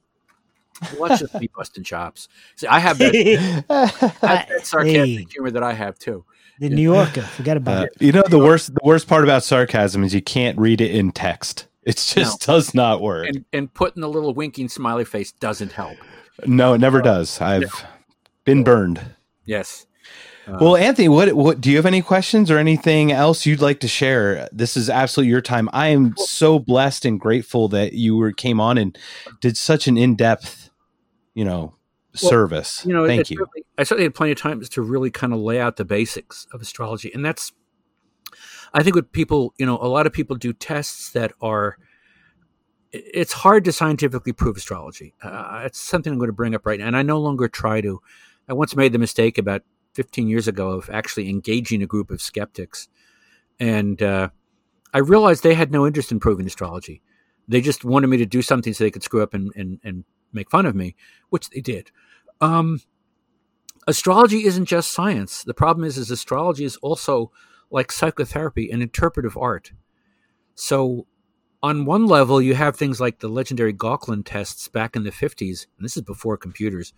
[0.98, 2.30] Watch just me busting chops.
[2.56, 3.14] See, I have that,
[3.70, 6.24] I have that sarcastic Hey, humor that I have too.
[6.60, 8.02] the New Yorker, forget about Uh, it.
[8.02, 11.12] you know the worst the worst part about sarcasm is you can't read it in
[11.12, 11.66] text.
[11.84, 13.28] It just does not work.
[13.28, 15.98] And and putting the little winking smiley face doesn't help.
[16.46, 17.42] no, it never does.
[17.42, 17.86] I've
[18.50, 19.02] been burned.
[19.46, 19.86] Yes.
[20.48, 23.80] Uh, Well, Anthony, what what do you have any questions or anything else you'd like
[23.82, 24.50] to share?
[24.52, 25.70] This is absolutely your time.
[25.74, 28.98] I am so blessed and grateful that you were came on and
[29.42, 30.70] did such an in depth,
[31.36, 31.76] you know,
[32.22, 32.84] Well, service.
[32.86, 33.38] you know, Thank it's you.
[33.40, 36.48] really- I certainly had plenty of times to really kind of lay out the basics
[36.54, 37.52] of astrology, and that's,
[38.74, 41.78] I think, what people, you know, a lot of people do tests that are.
[42.92, 45.14] It's hard to scientifically prove astrology.
[45.22, 47.82] Uh, it's something I'm going to bring up right now, and I no longer try
[47.82, 48.02] to.
[48.50, 49.62] I once made the mistake about
[49.94, 52.90] 15 years ago of actually engaging a group of skeptics,
[53.60, 54.30] and uh,
[54.92, 57.04] I realized they had no interest in proving astrology.
[57.48, 60.04] They just wanted me to do something so they could screw up and, and, and
[60.34, 60.96] make fun of me,
[61.30, 61.92] which they did.
[62.42, 62.82] Um,
[63.88, 65.44] astrology isn't just science.
[65.44, 67.32] The problem is, is astrology is also
[67.70, 69.74] like psychotherapy, an interpretive art.
[70.56, 71.06] So,
[71.62, 75.68] on one level, you have things like the legendary Gauquelin tests back in the fifties,
[75.78, 76.94] and this is before computers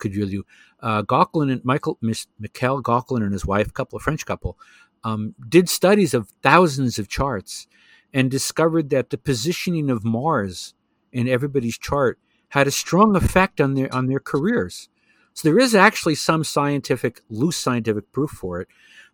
[0.00, 0.44] could do.
[0.80, 4.58] Uh, Gauquelin and Michael Mis- Mikhail Gauquelin and his wife, couple of French couple,
[5.04, 7.66] um, did studies of thousands of charts
[8.12, 10.74] and discovered that the positioning of Mars
[11.12, 12.18] in everybody's chart
[12.50, 14.88] had a strong effect on their on their careers.
[15.32, 18.68] So there is actually some scientific, loose scientific proof for it,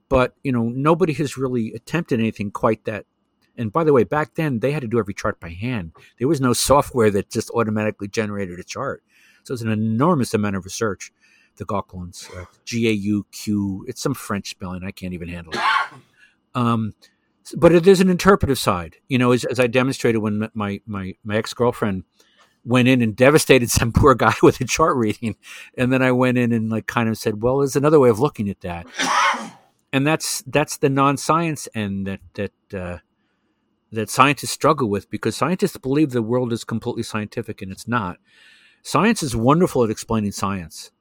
[0.08, 3.06] but you know nobody has really attempted anything quite that.
[3.58, 5.92] And by the way, back then they had to do every chart by hand.
[6.18, 9.02] There was no software that just automatically generated a chart.
[9.46, 11.12] So it's an enormous amount of research.
[11.56, 13.86] The Gauquelins, uh, G A U Q.
[13.88, 14.82] It's some French spelling.
[14.84, 15.60] I can't even handle it.
[16.54, 16.94] Um,
[17.56, 18.96] but there's an interpretive side.
[19.08, 22.04] You know, as, as I demonstrated when my my my ex girlfriend
[22.64, 25.36] went in and devastated some poor guy with a chart reading,
[25.78, 28.18] and then I went in and like kind of said, well, there's another way of
[28.18, 28.86] looking at that,
[29.92, 32.98] and that's that's the non-science end that that uh,
[33.92, 38.18] that scientists struggle with because scientists believe the world is completely scientific and it's not.
[38.86, 40.92] Science is wonderful at explaining science.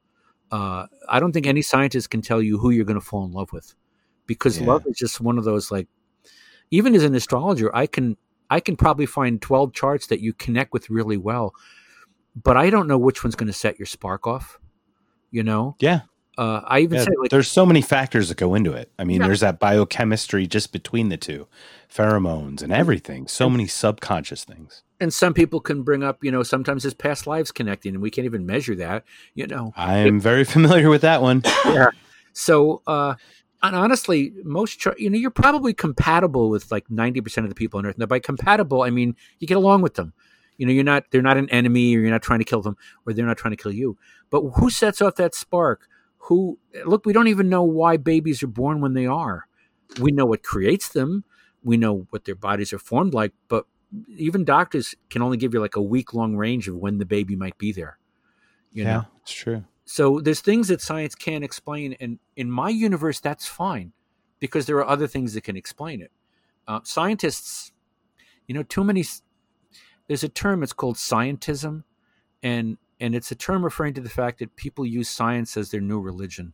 [0.50, 3.30] Uh, I don't think any scientist can tell you who you're going to fall in
[3.30, 3.76] love with
[4.26, 4.66] because Yeah.
[4.66, 5.86] love is just one of those like
[6.72, 8.16] even as an astrologer i can
[8.50, 11.54] i can probably find 12 charts that you connect with really well
[12.42, 14.58] but i don't know which one's going to set your spark off
[15.30, 16.00] you know Yeah.
[16.38, 18.90] Uh, i even Yeah, say like there's so many factors that go into it.
[18.98, 19.26] I mean, Yeah.
[19.26, 21.46] there's that biochemistry just between the two,
[21.92, 23.26] pheromones and everything.
[23.26, 24.82] So many subconscious things.
[25.00, 28.10] and some people can bring up you know sometimes his past lives connecting and we
[28.10, 31.42] can't even measure that you know I am very familiar with that one.
[31.66, 31.88] Yeah.
[32.32, 33.14] So uh
[33.62, 37.78] and honestly most char- you know you're probably compatible with like 90% of the people
[37.78, 40.12] on earth now by compatible i mean you get along with them
[40.58, 42.76] you know you're not they're not an enemy or you're not trying to kill them
[43.06, 43.96] or they're not trying to kill you
[44.30, 45.88] but who sets off that spark
[46.26, 49.46] who look we don't even know why babies are born when they are.
[50.00, 51.24] We know what creates them.
[51.62, 53.66] We know what their bodies are formed like but
[54.08, 57.36] even doctors can only give you like a week long range of when the baby
[57.36, 57.98] might be there
[58.72, 58.90] you know?
[58.90, 59.64] yeah, it's true.
[59.84, 63.92] so there's things that science can't explain and in my universe that's fine
[64.38, 66.10] because there are other things that can explain it.
[66.68, 67.72] Uh, scientists
[68.46, 69.04] you know too many
[70.08, 71.84] there's a term it's called scientism
[72.42, 75.80] and and it's a term referring to the fact that people use science as their
[75.80, 76.52] new religion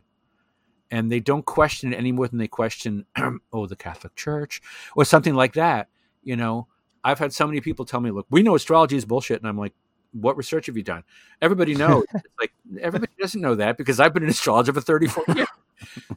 [0.91, 3.05] and they don't question it any more than they question
[3.53, 4.61] oh the catholic church
[4.95, 5.87] or something like that
[6.23, 6.67] you know
[7.03, 9.57] i've had so many people tell me look we know astrology is bullshit and i'm
[9.57, 9.73] like
[10.11, 11.03] what research have you done
[11.41, 15.23] everybody knows it's like everybody doesn't know that because i've been an astrologer for 34
[15.35, 15.47] years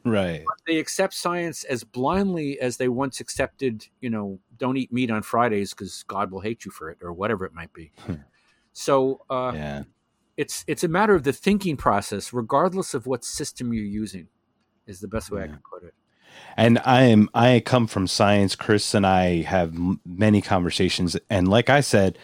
[0.03, 0.43] Right.
[0.65, 5.21] they accept science as blindly as they once accepted, you know, don't eat meat on
[5.23, 7.91] Fridays because God will hate you for it or whatever it might be.
[7.99, 8.13] Hmm.
[8.73, 9.83] so uh, Yeah.
[10.37, 14.27] It's it's a matter of the thinking process, regardless of what system you're using,
[14.85, 15.93] is the best way I can put it.
[16.55, 18.55] And I am I come from science.
[18.55, 22.17] Chris and I have m- many conversations, and like I said,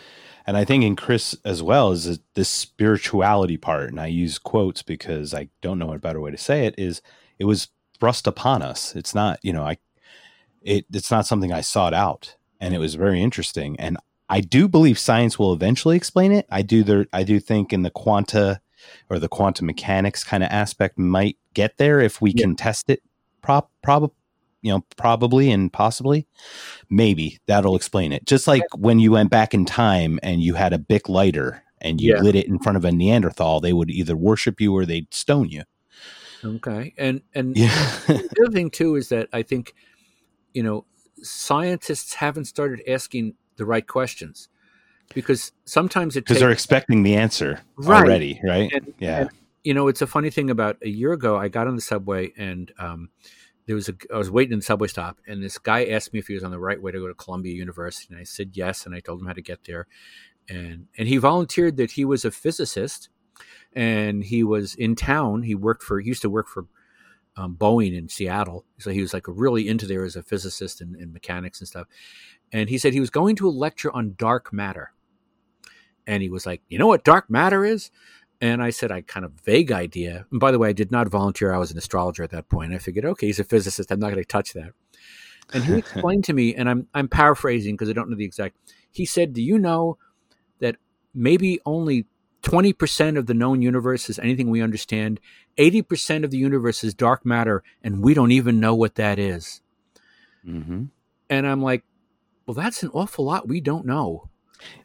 [0.45, 3.89] and I think in Chris as well is this spirituality part.
[3.89, 6.75] And I use quotes because I don't know a better way to say it.
[6.77, 7.01] Is
[7.39, 8.95] it was thrust upon us.
[8.95, 9.77] It's not you know I
[10.61, 13.75] it it's not something I sought out, and it was very interesting.
[13.79, 13.97] And
[14.29, 16.45] I do believe science will eventually explain it.
[16.49, 17.05] I do there.
[17.13, 18.61] I do think in the quanta
[19.09, 22.43] or the quantum mechanics kind of aspect might get there if we Yeah.
[22.43, 23.01] can test it
[23.41, 24.11] prop prob
[24.61, 26.25] you know probably and possibly
[26.89, 30.71] maybe that'll explain it just like when you went back in time and you had
[30.73, 32.21] a bic lighter and you Yeah.
[32.21, 35.49] lit it in front of a neanderthal they would either worship you or they'd stone
[35.49, 35.63] you
[36.45, 37.69] Okay, and and yeah
[38.07, 39.73] the other thing too is that I think,
[40.53, 40.85] you know,
[41.21, 44.49] scientists haven't started asking the right questions
[45.13, 48.03] because sometimes it because they're expecting the answer Right.
[48.03, 49.29] already right And- yeah and,
[49.63, 52.33] you know, it's a funny thing about a year ago, I got on the subway
[52.37, 53.09] and um,
[53.65, 56.19] there was a, I was waiting in the subway stop and this guy asked me
[56.19, 58.13] if he was on the right way to go to Columbia University.
[58.13, 58.85] And I said yes.
[58.85, 59.87] And I told him how to get there.
[60.49, 63.07] And, and he volunteered that he was a physicist
[63.71, 65.43] and he was in town.
[65.43, 66.65] He worked for, he used to work for
[67.37, 68.65] um, Boeing in Seattle.
[68.79, 71.87] So he was like really into there as a physicist and, and mechanics and stuff.
[72.53, 74.93] And he said he was going to a lecture on dark matter.
[76.07, 77.91] And he was like, you know what dark matter is?
[78.39, 80.25] And I said, I kind of vague idea.
[80.29, 81.53] And by the way, I did not volunteer.
[81.53, 82.73] I was an astrologer at that point.
[82.73, 83.91] I figured, okay, he's a physicist.
[83.91, 84.73] I'm not going to touch that.
[85.51, 88.55] And he explained to me, and I'm I'm paraphrasing because I don't know the exact.
[88.91, 89.97] He said, "Do you know
[90.59, 90.77] that
[91.13, 92.05] maybe only
[92.43, 95.19] 20% of the known universe is anything we understand.
[95.57, 99.61] 80% of the universe is dark matter, and we don't even know what that is.
[100.45, 100.85] Mm-hmm.
[101.29, 101.83] And I'm like,
[102.45, 104.29] well, that's an awful lot we don't know.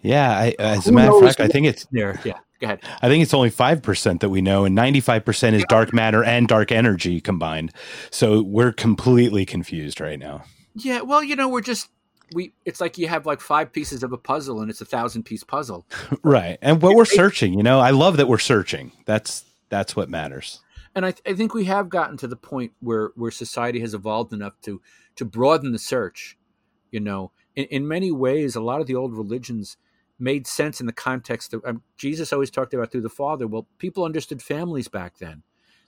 [0.02, 2.66] Yeah, I, uh, as Who a matter of fact, I think it's There, yeah, go
[2.66, 2.80] ahead.
[3.00, 5.92] I think it's only five percent that we know, and ninety five percent is dark
[5.92, 7.72] matter and dark energy combined.
[8.10, 10.42] So we're completely confused right now.
[10.74, 11.90] Yeah, well, you know, we're just
[12.34, 12.52] we.
[12.64, 15.44] It's like you have like five pieces of a puzzle, and it's a thousand piece
[15.44, 15.86] puzzle.
[16.24, 18.92] Right, and what we're searching, you know, I love that we're searching.
[19.04, 20.60] That's that's what matters.
[20.94, 24.32] and I, I think we have gotten to the point where where society has evolved
[24.32, 24.80] enough to
[25.16, 26.36] to broaden the search
[26.90, 29.76] you know in, in many ways a lot of the old religions
[30.18, 33.66] made sense in the context of um, jesus always talked about through the father well
[33.78, 35.42] people understood families back then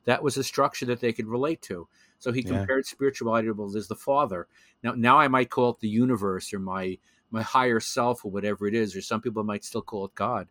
[0.05, 2.49] that was a structure that they could relate to so he Yeah.
[2.59, 4.47] compared spirituality to well, there's the father
[4.83, 6.99] now now i might call it the universe or my
[7.31, 10.49] my higher self or whatever it is or some people might still call it god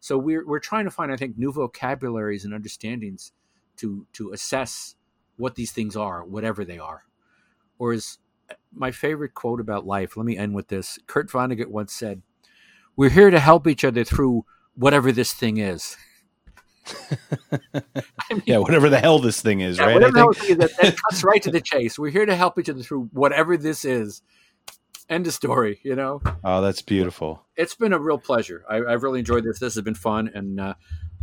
[0.00, 3.32] so we're we're trying to find i think new vocabularies and understandings
[3.76, 4.96] to to assess
[5.36, 7.04] what these things are, whatever they are.
[7.78, 8.18] Or is
[8.72, 10.16] my favorite quote about life.
[10.16, 10.98] Let me end with this.
[11.06, 12.22] Kurt Vonnegut once said,
[12.96, 14.44] "We're here to help each other through
[14.74, 15.96] whatever this thing is."
[17.74, 17.80] I
[18.30, 19.94] mean, Yeah, whatever the hell this thing is, yeah, right?
[19.94, 21.98] Whatever the hell think- it is, that, that cuts right to the chase.
[21.98, 24.22] We're here to help each other through whatever this is.
[25.08, 25.80] End of story.
[25.84, 27.44] You know, oh, that's beautiful.
[27.56, 28.64] it's been a real pleasure.
[28.68, 29.60] I, I've really enjoyed this.
[29.60, 30.74] This has been fun, and uh,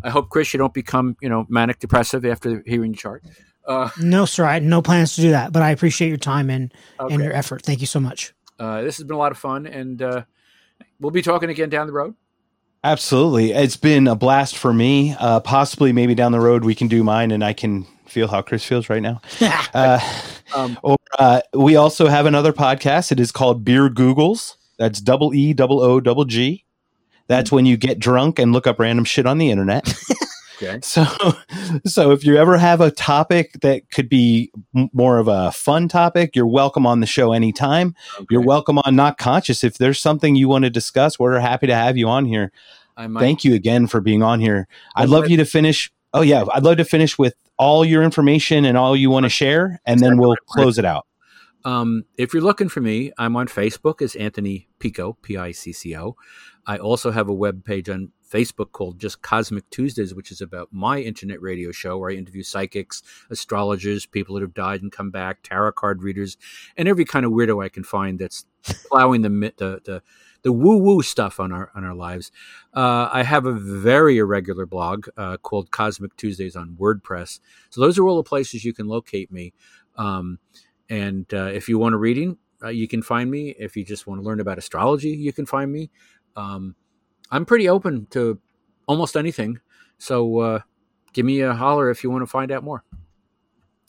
[0.01, 3.23] I hope Chris, you don't become you know manic depressive after hearing your chart.
[3.65, 4.45] Uh, No, sir.
[4.45, 7.13] I had no plans to do that, but I appreciate your time and, okay.
[7.13, 7.63] and your effort.
[7.63, 8.33] Thank you so much.
[8.59, 10.23] uh, this has been a lot of fun, and uh,
[10.99, 12.15] we'll be talking again down the road.
[12.83, 15.15] Absolutely, it's been a blast for me.
[15.17, 18.41] Uh, possibly, maybe down the road we can do mine, and I can feel how
[18.41, 19.21] Chris feels right now.
[19.73, 19.99] Uh,
[20.55, 23.11] Um, or uh, we also have another podcast.
[23.11, 24.55] It is called Beer Googles.
[24.77, 26.65] That's double E double O double G.
[27.27, 29.85] That's when you get drunk and look up random shit on the internet.
[30.57, 30.79] okay.
[30.81, 31.05] So,
[31.85, 34.51] so if you ever have a topic that could be
[34.93, 37.95] more of a fun topic, you're welcome on the show anytime.
[38.29, 39.63] You're welcome on Knocked Conscious.
[39.63, 42.51] If there's something you want to discuss, we're happy to have you on here.
[42.95, 44.67] I might, Thank you again for being on here.
[44.95, 45.91] I'd love you to finish.
[46.13, 49.29] Oh yeah, I'd love to finish with all your information and all you want to
[49.29, 51.07] share, and then we'll close it out.
[51.65, 55.71] Um, if you're looking for me, I'm on Facebook as Anthony Picco, P I C
[55.71, 56.15] C O.
[56.65, 60.69] I also have a web page on Facebook called just Cosmic Tuesdays, which is about
[60.71, 65.11] my internet radio show where I interview psychics, astrologers, people that have died and come
[65.11, 66.37] back, tarot card readers,
[66.75, 68.45] and every kind of weirdo I can find that's
[68.89, 70.03] plowing the the the,
[70.41, 72.31] the woo woo stuff on our on our lives.
[72.73, 77.39] Uh, I have a very irregular blog uh, called Cosmic Tuesdays on WordPress.
[77.69, 79.53] So those are all the places you can locate me.
[79.95, 80.39] Um,
[80.89, 83.55] and uh, if you want a reading, uh, you can find me.
[83.59, 85.89] If you just want to learn about astrology, you can find me.
[86.35, 86.75] Um,
[87.31, 88.39] I'm pretty open to
[88.87, 89.59] almost anything.
[89.97, 90.59] So uh,
[91.13, 92.83] give me a holler if you want to find out more.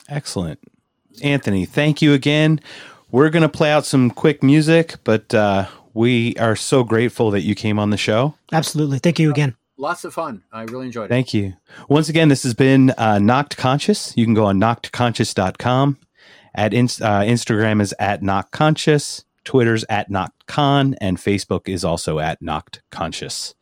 [0.07, 0.59] Excellent,
[1.23, 1.65] Anthony.
[1.65, 2.59] Thank you again.
[3.11, 7.55] We're gonna play out some quick music, but uh, we are so grateful that you
[7.55, 8.35] came on the show.
[8.51, 8.99] Absolutely.
[8.99, 9.55] Thank you again.
[9.77, 10.43] Lots of fun.
[10.53, 11.09] I really enjoyed it.
[11.09, 11.53] Thank you.
[11.89, 14.15] Once again, this has been uh, Knocked Conscious.
[14.15, 15.97] You can go on knockedconscious.com.
[16.53, 19.25] At inst- uh, Instagram is at Knocked Conscious.
[19.45, 20.95] Twitter's at Knocked Con.
[20.99, 23.55] And Facebook is also at Knocked Conscious.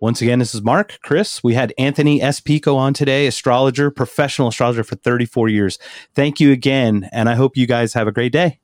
[0.00, 1.42] Once again, this is Mark, Chris.
[1.42, 2.40] We had Anthony S.
[2.40, 5.78] Picco on today, astrologer, professional astrologer for 34 years.
[6.14, 7.08] Thank you again.
[7.10, 8.60] And I hope you guys have a great day.